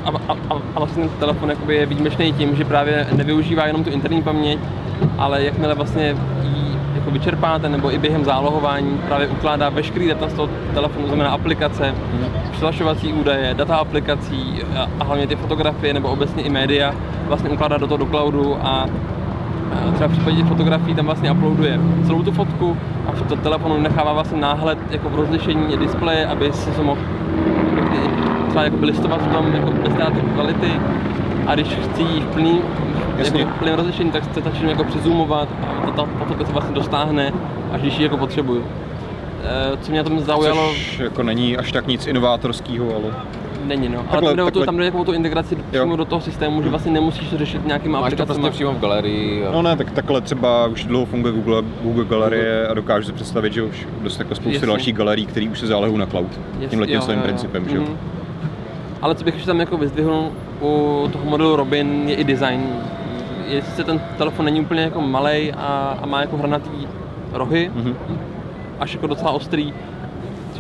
[0.05, 3.89] a, a, a, a vlastně ten telefon je výjimečný tím, že právě nevyužívá jenom tu
[3.89, 4.59] interní paměť,
[5.17, 6.15] ale jakmile vlastně
[7.09, 11.29] jako vyčerpáte nebo i během zálohování právě ukládá veškerý data z toho telefonu, to znamená
[11.29, 11.95] aplikace,
[12.51, 14.61] přihlašovací údaje, data aplikací
[14.99, 16.93] a, hlavně ty fotografie nebo obecně i média
[17.27, 18.85] vlastně ukládá do toho do cloudu a
[19.93, 24.13] třeba v případě fotografií tam vlastně uploaduje celou tu fotku a v to telefonu nechává
[24.13, 27.01] vlastně náhled jako v rozlišení displeje, aby si to mohl
[27.75, 27.97] někdy
[28.49, 29.93] třeba jako listovat v tom jako bez
[30.33, 30.71] kvality
[31.47, 32.61] a když chci v plný,
[33.19, 33.39] Jasně.
[33.39, 36.75] jako plném rozlišení, tak se stačí jako přizumovat a ta, ta, ta fotka se vlastně
[36.75, 37.33] dostáhne,
[37.71, 38.63] až když ji jako potřebuju.
[39.43, 43.13] Eh, Co mě na tom zaujalo, Což jako není až tak nic inovátorského, ale
[43.65, 43.97] není no.
[43.99, 46.05] Ale Takhle- tam jde, o tu, takhle- tam jde jako o tu integraci přímo do
[46.05, 48.43] toho systému, že vlastně nemusíš to řešit nějakýma Máš to aplikacemi.
[48.43, 49.45] prostě přímo v galerii.
[49.47, 53.11] a- No ne, tak takhle třeba už dlouho funguje Google, Google Galerie a dokážu si
[53.13, 54.67] představit, že už dost jako spoustu Jasně.
[54.67, 56.39] dalších galerií, které už se zálehují na cloud.
[56.69, 57.25] Tímhle tím jo, svým jo, jo.
[57.27, 57.81] principem, že jo.
[57.81, 57.97] Mhm.
[59.01, 62.61] Ale co bych ještě tam jako vyzdvihnul u toho modelu Robin je i design.
[63.49, 66.87] Je, sice ten telefon není úplně jako malý a, a má jako hranatý
[67.33, 67.95] rohy, Mhm.
[68.79, 69.73] až jako docela ostrý,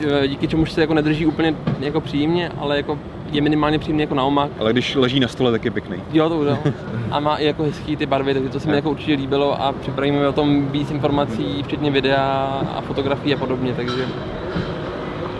[0.01, 2.99] že- díky čemuž se jako nedrží úplně jako příjemně, ale jako
[3.31, 4.51] je minimálně příjemný jako na omak.
[4.59, 5.97] Ale když leží na stole, tak je pěkný.
[6.13, 6.57] Jo, to udělal.
[7.11, 9.71] A má i jako hezký ty barvy, takže to se mi jako určitě líbilo a
[9.71, 14.05] připravíme o tom víc informací, včetně videa a fotografií a podobně, takže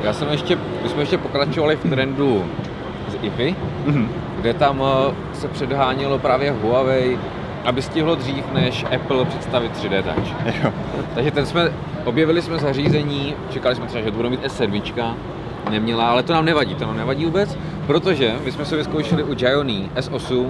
[0.03, 2.45] Já jsem ještě, my jsme ještě pokračovali v trendu
[3.07, 4.09] z IFI, Mhm.
[4.41, 7.17] kde tam eh, se předhánělo právě Huawei,
[7.65, 10.55] aby stihlo dřív než Apple představit 3D Touch.
[10.63, 10.73] Jo.
[11.15, 11.71] Takže ten jsme,
[12.05, 15.15] objevili jsme zařízení, čekali jsme třeba, že to bude mít S7,
[15.69, 17.57] neměla, ale to nám nevadí, to nám nevadí vůbec,
[17.87, 20.47] protože my jsme se vyzkoušeli u Xiaomi S8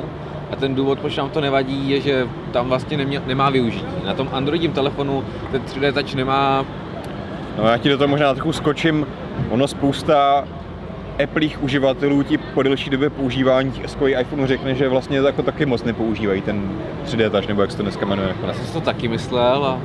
[0.51, 3.85] a ten důvod, proč nám to nevadí, je, že tam vlastně nemě, nemá využití.
[4.05, 6.65] Na tom Androidím telefonu ten 3D Touch nemá
[7.57, 9.07] No já ti do toho možná trochu skočím.
[9.49, 10.47] Ono spousta
[11.23, 15.65] Appleích uživatelů ti po delší době používání těch s iPhone řekne, že vlastně jako taky
[15.65, 16.71] moc nepoužívají ten
[17.05, 18.35] 3D touch, nebo jak se to dneska jmenuje.
[18.47, 19.79] Já jsem si to taky myslel a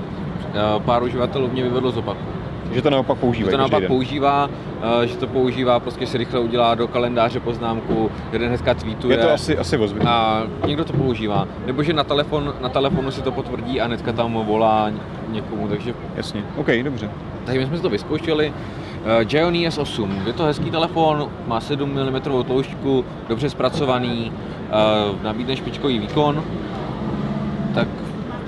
[0.55, 2.21] eh, pár uživatelů mě vyvedlo z opaku.
[2.73, 3.51] Že to naopak Že používají.
[3.51, 4.51] to naopak používá,
[5.03, 9.19] eh, že to používá, prostě si rychle udělá do kalendáře poznámku, jeden hnedka tweetuje.
[9.19, 10.03] Je to asi, asi ozbyt.
[10.07, 11.49] A někdo to používá.
[11.67, 14.91] Nebo že na, telefon, na telefonu si to potvrdí a hnedka tam volá
[15.29, 17.11] někomu, takže, Jasně, OK, dobře.
[17.47, 18.53] Takže my jsme si to vyzkoušeli.
[19.05, 24.33] Uh, Xiaomi S8, je to hezký telefon, má 7 mm tloušťku, dobře zpracovaný,
[25.13, 26.45] uh, nabídne špičkový výkon,
[27.75, 27.89] tak,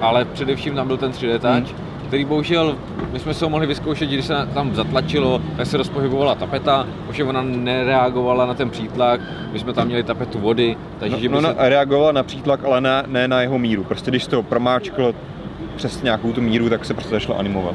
[0.00, 1.74] ale především tam byl ten 3D touch,
[2.08, 2.76] který bohužel,
[3.12, 7.20] my jsme se ho mohli vyzkoušet, když se tam zatlačilo, tak se rozpohybovala tapeta, už
[7.20, 9.20] ona nereagovala na ten přítlak,
[9.52, 11.46] my jsme tam měli tapetu vody, takže No, že by no, se...
[11.46, 13.84] no, reagovala na přítlak, ale ne, ne na jeho míru.
[13.84, 15.14] Prostě když to promáčklo
[15.76, 17.74] přes nějakou tu míru, tak se prostě začalo animovat.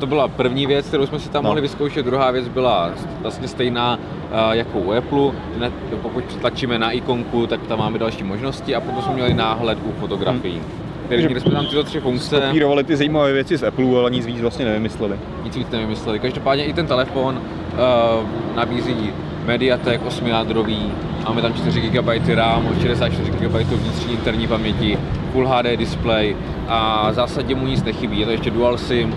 [0.00, 1.48] To byla první věc, kterou jsme si tam No.
[1.48, 2.06] mohli vyzkoušet.
[2.06, 2.90] Druhá věc byla
[3.22, 5.30] vlastně stejná uh, jako u Apple.
[5.56, 5.72] Hned,
[6.02, 9.92] pokud tlačíme na ikonku, tak tam máme další možnosti a potom jsme měli náhled u
[10.00, 10.52] fotografií.
[10.54, 10.64] Hmm.
[11.08, 14.26] Takže měli jsme tam tyto tři funkce, Kopírovali ty zajímavé věci z Apple, ale nic
[14.26, 15.18] víc vlastně nevymysleli.
[15.44, 16.18] nic víc nevymysleli.
[16.18, 17.36] Každopádně i ten telefon
[17.72, 19.12] uh, nabízí
[19.46, 20.92] Mediatek 8 jádrový,
[21.24, 24.98] máme tam 4 GB RAM, 64 GB vnitřní interní paměti,
[25.32, 26.36] Full HD display
[26.68, 29.14] a v zásadě mu nic nechybí, je to ještě dual SIM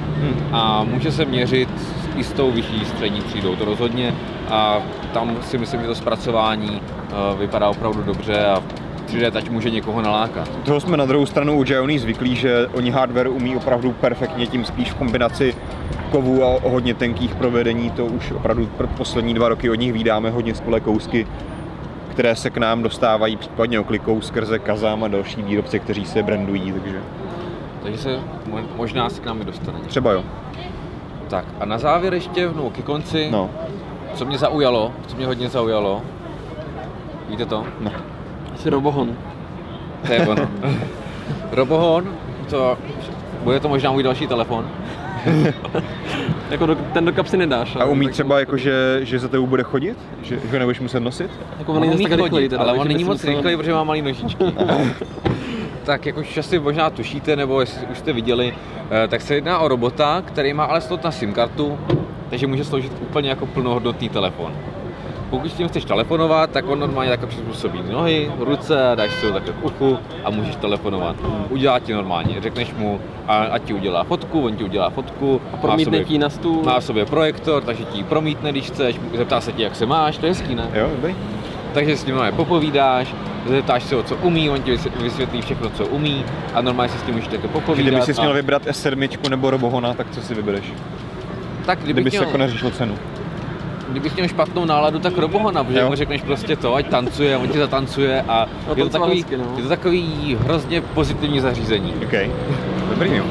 [0.52, 1.70] a může se měřit
[2.18, 4.16] i s tou vyšší střední třídou, to rozhodně.
[4.50, 4.78] A
[5.14, 8.64] tam si myslím, že to zpracování uh, vypadá opravdu dobře a
[9.08, 10.50] 3D Touch může někoho nalákat.
[10.66, 14.66] Toho jsme na druhou stranu u Xiaomi zvyklí, že oni hardware umí opravdu perfektně, tím
[14.66, 15.56] spíš v kombinaci
[16.12, 20.30] kovů a hodně tenkých provedení, to už opravdu pr- poslední dva roky od nich vydáme
[20.30, 21.28] hodně skvělé kousky,
[22.14, 26.72] které se k nám dostávají případně oklikou skrze Kazam a další výrobce, kteří se brandují,
[26.72, 27.02] takže
[27.84, 28.20] Takže se
[28.52, 29.80] mo- možná se k nám i dostane.
[29.88, 30.24] třeba jo.
[31.28, 33.50] Tak a na závěr ještě, no ke konci, No,
[34.14, 36.02] co mě zaujalo, co mě hodně zaujalo,
[37.30, 37.64] víte to?
[37.80, 37.92] no.
[38.54, 39.16] Asi Robohon.
[40.08, 40.50] To je ono.
[41.52, 42.14] Robohon,
[42.50, 42.78] to,
[43.44, 44.68] bude to možná můj další telefon.
[46.54, 47.76] Jako do, ten do kapsy nedáš.
[47.76, 49.98] A umí tak- třeba jako, že, že za tebou bude chodit?
[50.22, 51.32] Že, že ho nebudeš muset nosit?
[51.60, 53.58] Jako on není umí zas tak rychlej, chodit, teda, ale on není moc musel- rychlej,
[53.58, 54.44] protože má malý nožičky.
[55.84, 58.54] tak jak už asi možná tušíte, nebo jestli už jste viděli,
[59.04, 61.80] eh, tak se jedná o robota, který má ale slot na SIM kartu,
[62.30, 64.52] takže může sloužit úplně jako plnohodnotný telefon.
[65.34, 69.32] Pokud s tím chceš telefonovat, tak on normálně takhle přizpůsobí nohy, ruce, dáš si ho
[69.34, 71.16] takhle k uchu a můžeš telefonovat.
[71.50, 75.60] Udělá ti normálně, řekneš mu, a, ať ti udělá fotku, on ti udělá fotku, v
[75.62, 76.64] Promítne sobě, ti na stůl.
[76.64, 80.18] má sobě projektor, takže ti ji promítne, když chceš, zeptá se ti, jak se máš,
[80.18, 80.68] to je hezký, ne?
[80.74, 81.16] Jo, dobrý.
[81.74, 83.16] Takže s ním popovídáš,
[83.50, 86.98] zeptáš se ho, co umí, on ti vysvět- vysvětlí všechno, co umí a normálně si
[86.98, 87.88] s tím můžeš také popovídat.
[87.92, 90.74] kdyby jsi a- měl vybrat S7 nebo Robohona, tak co si vybereš?
[91.66, 92.96] tak Kdyby kdybych, jsi měl, jako neřešil cenu.
[93.94, 95.90] Kdybych měl špatnou náladu, tak Robohona, protože Jo.
[95.90, 99.18] mu řekneš prostě to, ať tancuje, on ti zatancuje a No, je, to to takový,
[99.22, 99.44] hezky, no.
[99.58, 101.94] je to takový hrozně pozitivní zařízení.
[102.04, 102.14] OK.
[102.90, 103.24] Dobrý, jo.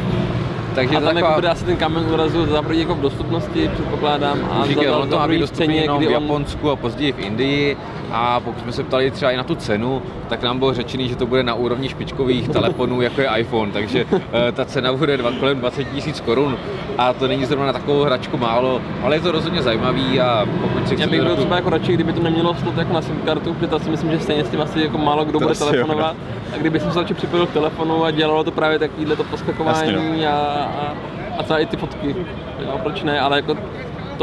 [0.75, 3.01] Takže A to tam jako taková, bude asi ten kámen úrazu za první jako v
[3.01, 6.71] dostupnosti, předpokládám, a Říkej, za, to má být druhý dostupné ceně, v kdy on Japonsku
[6.71, 7.77] a později v Indii.
[8.13, 11.17] A pokud jsme se ptali třeba i na tu cenu, tak nám bylo řečený, že
[11.17, 13.73] to bude na úrovni špičkových telefonů, jako je iPhone.
[13.73, 16.57] Takže eh, ta cena bude dva, kolem 20 000 korun.
[16.99, 20.89] A to není zrovna na takovou hračku málo, ale je to rozhodně zajímavý a pokud
[20.89, 23.17] si Já bych chcete byl třeba jako radši, kdyby to nemělo slot jako na SIM
[23.25, 25.55] kartu, protože to si myslím, že stejně s tím asi jako málo kdo To bude
[25.61, 26.17] jo, telefonovat.
[26.55, 29.93] A kdyby jsem se radši připojil k telefonu a dělalo to právě takovýhle to poskakování
[29.93, 30.95] Jasně, a, a,
[31.39, 32.17] a třeba i ty fotky.
[32.65, 33.57] Jo, proč ne, ale jako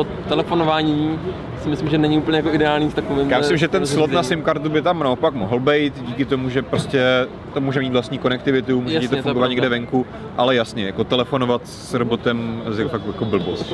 [0.04, 1.20] to telefonování
[1.64, 3.30] si myslím, že není úplně jako ideální s takovým.
[3.30, 4.24] Já myslím, že ten slot na.
[4.24, 8.18] SIM kartu by tam naopak mohl být, díky tomu, že prostě to může mít vlastní
[8.18, 9.48] konektivitu, může Jasně, to to fungovat pravda.
[9.50, 10.06] někde venku,
[10.38, 13.74] ale jasně, jako telefonovat s robotem je fakt jako blbost.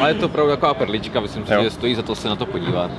[0.00, 1.62] Ale je to opravdu taková perlička, myslím si, Jo.
[1.62, 2.90] že stojí za to se na to podívat.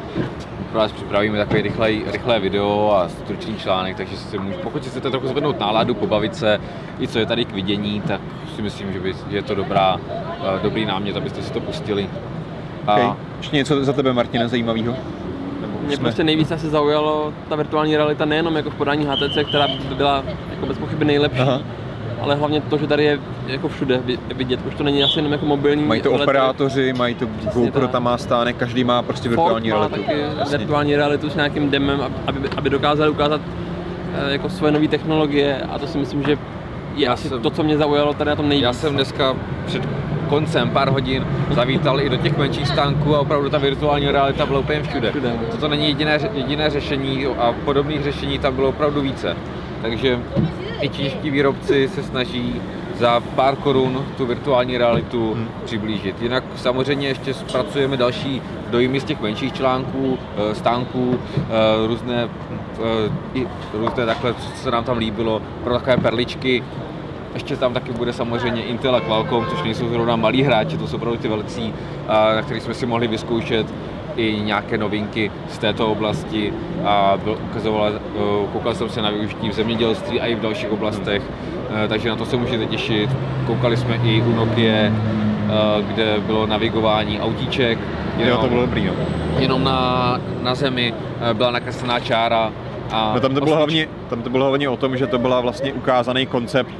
[0.71, 4.89] Pro vás připravíme takový rychlej, rychlé video a stručný článek, takže si může, pokud si
[4.89, 6.59] chcete trochu zvednout náladu, pobavit se,
[6.99, 8.21] i co je tady k vidění, tak
[8.55, 12.09] si myslím, že, by, že je to dobrá, eh, dobrý námět, abyste si to pustili.
[12.87, 13.09] A Okay.
[13.37, 14.95] Ještě něco za tebe, Martina, zajímavého?
[15.87, 19.95] Mě prostě nejvíc asi zaujalo ta virtuální realita nejenom jako v podání HTC, která by
[19.95, 21.61] byla jako bez pochyby nejlepší, Aha.
[22.21, 24.59] ale hlavně to, že tady je jako všude vi- vidět.
[24.67, 25.83] Už to není asi jenom jako mobilní.
[25.83, 27.91] Mají to ale operátoři, mají to GoPro tak.
[27.91, 29.95] tam má stánek, každý má prostě Ford virtuální má realitu.
[30.03, 30.57] taky Jasně.
[30.57, 33.41] virtuální realitu s nějakým demem, ab- aby, aby dokázali ukázat
[34.13, 36.37] eh, jako svoje nové technologie a to si myslím, že
[36.95, 38.63] Já asi jsem- to, co mě zaujalo tady na tom nejvíc.
[38.63, 39.35] já jsem dneska
[39.65, 39.81] před
[40.29, 44.59] koncem pár hodin zavítal i do těch menších stánků a opravdu ta virtuální realita byla
[44.59, 45.09] úplně všude.
[45.09, 45.31] Všude.
[45.51, 49.37] Toto není jediné, jediné řešení a podobných řešení tam bylo opravdu více.
[49.81, 50.19] Takže
[50.81, 52.61] i čínští výrobci se snaží
[53.01, 55.47] za pár korun tu virtuální realitu Hmm.
[55.65, 56.21] přiblížit.
[56.21, 63.11] Jinak samozřejmě ještě zpracujeme další dojmy z těch menších článků, eh, stánků, eh, různé, eh,
[63.33, 66.63] i různé takhle, co se nám tam líbilo, pro takové perličky.
[67.33, 70.95] Ještě tam taky bude samozřejmě Intel a Qualcomm, což nejsou zrovna malí hráči, to jsou
[70.95, 71.73] opravdu ty velcí,
[72.07, 73.67] a na kterých jsme si mohli vyzkoušet
[74.15, 76.53] i nějaké novinky z této oblasti
[76.85, 77.99] a byl, ukazoval, eh,
[78.53, 81.21] koukal jsem se na využití v zemědělství a i v dalších oblastech,
[81.85, 83.09] eh, takže na to se můžete těšit.
[83.47, 84.91] Koukali jsme i u Nokia, eh,
[85.81, 87.79] kde bylo navigování autíček,
[88.17, 88.93] Jo, to bylo dobrý, no.
[89.39, 90.93] jenom na, na zemi
[91.33, 92.51] byla nakreslená čára.
[92.91, 95.41] A No tam to bylo hlavně, tam to bylo hlavně o tom, že to byla
[95.41, 96.71] vlastně ukázaný koncept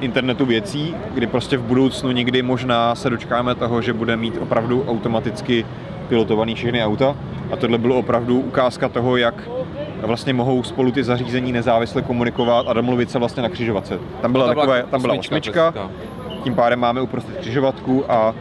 [0.00, 4.84] internetu věcí, kdy prostě v budoucnu někdy možná se dočkáme toho, že bude mít opravdu
[4.88, 5.66] automaticky
[6.12, 7.16] pilotovaný všechny auta.
[7.52, 9.48] A tohle bylo opravdu ukázka toho, jak
[10.02, 13.98] vlastně mohou spolu ty zařízení nezávisle komunikovat a domluvit se vlastně na křižovatce.
[14.22, 15.90] Tam byla, To byla takové, tam byla osmička osmička,
[16.44, 18.34] tím pádem máme uprostřed křižovatku a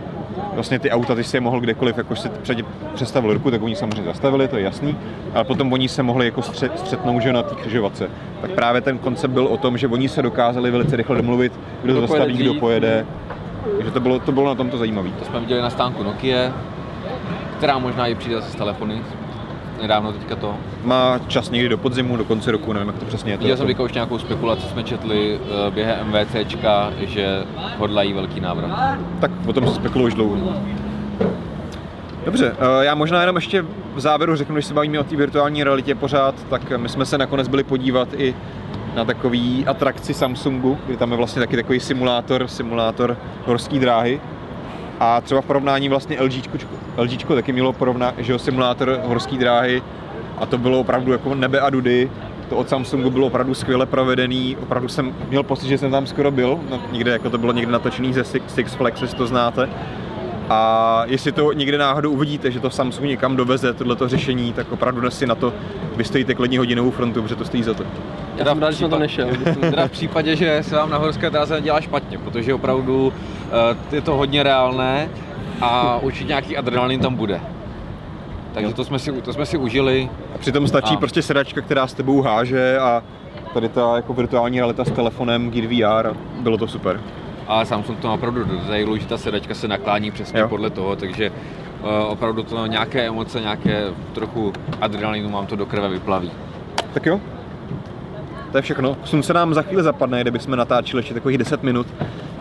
[0.53, 2.57] vlastně ty auta, ty si je mohl kdekoliv jako si před,
[2.93, 4.97] přestavil ruku, tak oni samozřejmě zastavili, to je jasný,
[5.33, 8.09] ale potom oni se mohli jako střet, střetnout že na té křižovatce.
[8.41, 11.53] Tak právě ten koncept byl o tom, že oni se dokázali velice rychle domluvit,
[11.83, 13.05] kdo, Kdo zastaví, kdo pojede.
[13.77, 15.09] Takže to bylo, to bylo na tomto zajímavé.
[15.19, 16.53] To jsme viděli na stánku Nokia,
[17.61, 19.01] která možná i přijde zase z telefony.
[19.81, 20.55] Nedávno teďka to.
[20.83, 23.37] Má čas někdy do podzimu, do konce roku, nevím, jak to přesně je.
[23.37, 27.43] Viděl jsem jako- teďka už nějakou spekulaci, jsme četli eh, během MVCčka, že
[27.77, 28.97] hodlají velký návrat.
[29.19, 30.53] Tak o tom se spekuluje už dlouho.
[32.25, 35.63] Dobře, eh, já možná jenom ještě v závěru řeknu, když se bavíme o té virtuální
[35.63, 38.35] realitě pořád, tak my jsme se nakonec byli podívat i
[38.95, 44.21] na takový atrakci Samsungu, kdy tam je vlastně taky takový simulátor, simulátor horské dráhy.
[45.03, 46.57] A třeba v porovnání vlastně LGčko,
[46.97, 49.83] LGčko taky mělo porovna, že jo, simulátor horské dráhy
[50.37, 52.11] a to bylo opravdu jako nebe a dudy.
[52.49, 56.31] To od Samsungu bylo opravdu skvěle provedený, opravdu jsem měl pocit, že jsem tam skoro
[56.31, 59.69] byl, no, někde, jako to bylo někde natočený ze Six, Six Flags, jestli to znáte.
[60.49, 65.11] A jestli to někde náhodou uvidíte, že to Samsung někam doveze, tohleto řešení, tak opravdu
[65.11, 65.53] si na to
[65.95, 67.83] vystojíte klidně hodinovou frontu, protože to stojí za to.
[68.37, 69.29] Já jsem rád, že jsem to nešel.
[69.59, 73.13] Teda v případě, že se vám na horské dráze nedělá špatně, protože opravdu
[73.91, 75.09] je to hodně reálné
[75.61, 77.41] a určitě nějaký adrenalin tam bude.
[78.53, 80.09] Takže to jsme si, to jsme si užili.
[80.35, 80.97] A přitom stačí A.
[80.97, 83.03] prostě sedačka, která s tebou háže a
[83.53, 87.01] tady ta jako virtuální realita s telefonem Gear VR a bylo to super.
[87.47, 90.47] Ale Samsung to má opravdu do detailu, že ta sedačka se naklání přesně jo.
[90.47, 93.83] podle toho, takže uh, opravdu to nějaké emoce, nějaké
[94.13, 96.31] trochu adrenalinu mám to do krve vyplaví.
[96.93, 97.19] Tak jo,
[98.51, 98.97] to je všechno.
[99.03, 101.87] Slunce nám za chvíli zapadne, kdybychom natáčeli ještě takových 10 minut,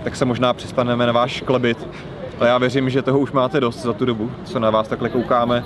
[0.05, 1.89] tak se možná přespaneme na váš klebit.
[2.41, 5.09] Ale já věřím, že toho už máte dost za tu dobu, co na vás takhle
[5.09, 5.65] koukáme.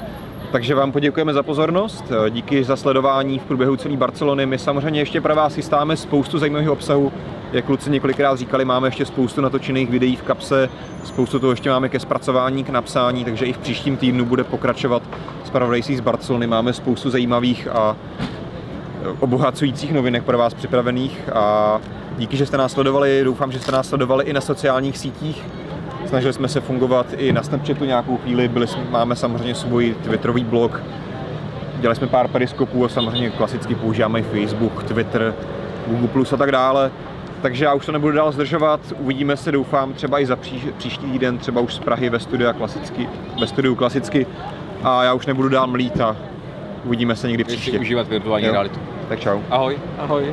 [0.52, 4.46] Takže vám poděkujeme za pozornost, díky za sledování v průběhu celé Barcelony.
[4.46, 7.12] My samozřejmě ještě pro vás chystáme spoustu zajímavého obsahu.
[7.52, 10.68] Jak kluci několikrát říkali, máme ještě spoustu natočených videí v kapse,
[11.04, 15.02] spoustu toho ještě máme ke zpracování, k napsání, takže i v příštím týdnu bude pokračovat
[15.44, 16.46] zpravodajství z Barcelony.
[16.46, 17.96] Máme spoustu zajímavých a
[19.20, 21.78] obohacujících novinek pro vás připravených a
[22.18, 25.42] díky, že jste nás sledovali, doufám, že jste nás sledovali i na sociálních sítích.
[26.06, 30.44] Snažili jsme se fungovat i na Snapchatu nějakou chvíli, byli jsme, máme samozřejmě svůj Twitterový
[30.44, 30.82] blog,
[31.80, 35.34] dělali jsme pár periskopů a samozřejmě klasicky používáme i Facebook, Twitter,
[35.86, 36.90] Google Plus a tak dále.
[37.42, 41.06] Takže já už to nebudu dál zdržovat, uvidíme se doufám třeba i za příš, příští
[41.06, 43.08] týden, třeba už z Prahy ve studiu klasicky,
[43.40, 44.26] ve studiu klasicky
[44.82, 46.16] a já už nebudu dál mlít a
[46.84, 47.78] uvidíme se někdy Ještě příště.
[47.78, 48.52] užívat virtuální Jo.
[48.52, 48.80] realitu.
[49.08, 49.38] Tak čau.
[49.52, 49.76] Ahoj.
[50.00, 50.24] Ahoj.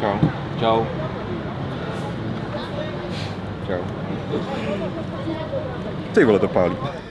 [0.00, 0.16] Čau.
[0.58, 0.78] Čau.
[3.66, 3.82] Čau.
[6.14, 7.07] Ty vole, to pálí.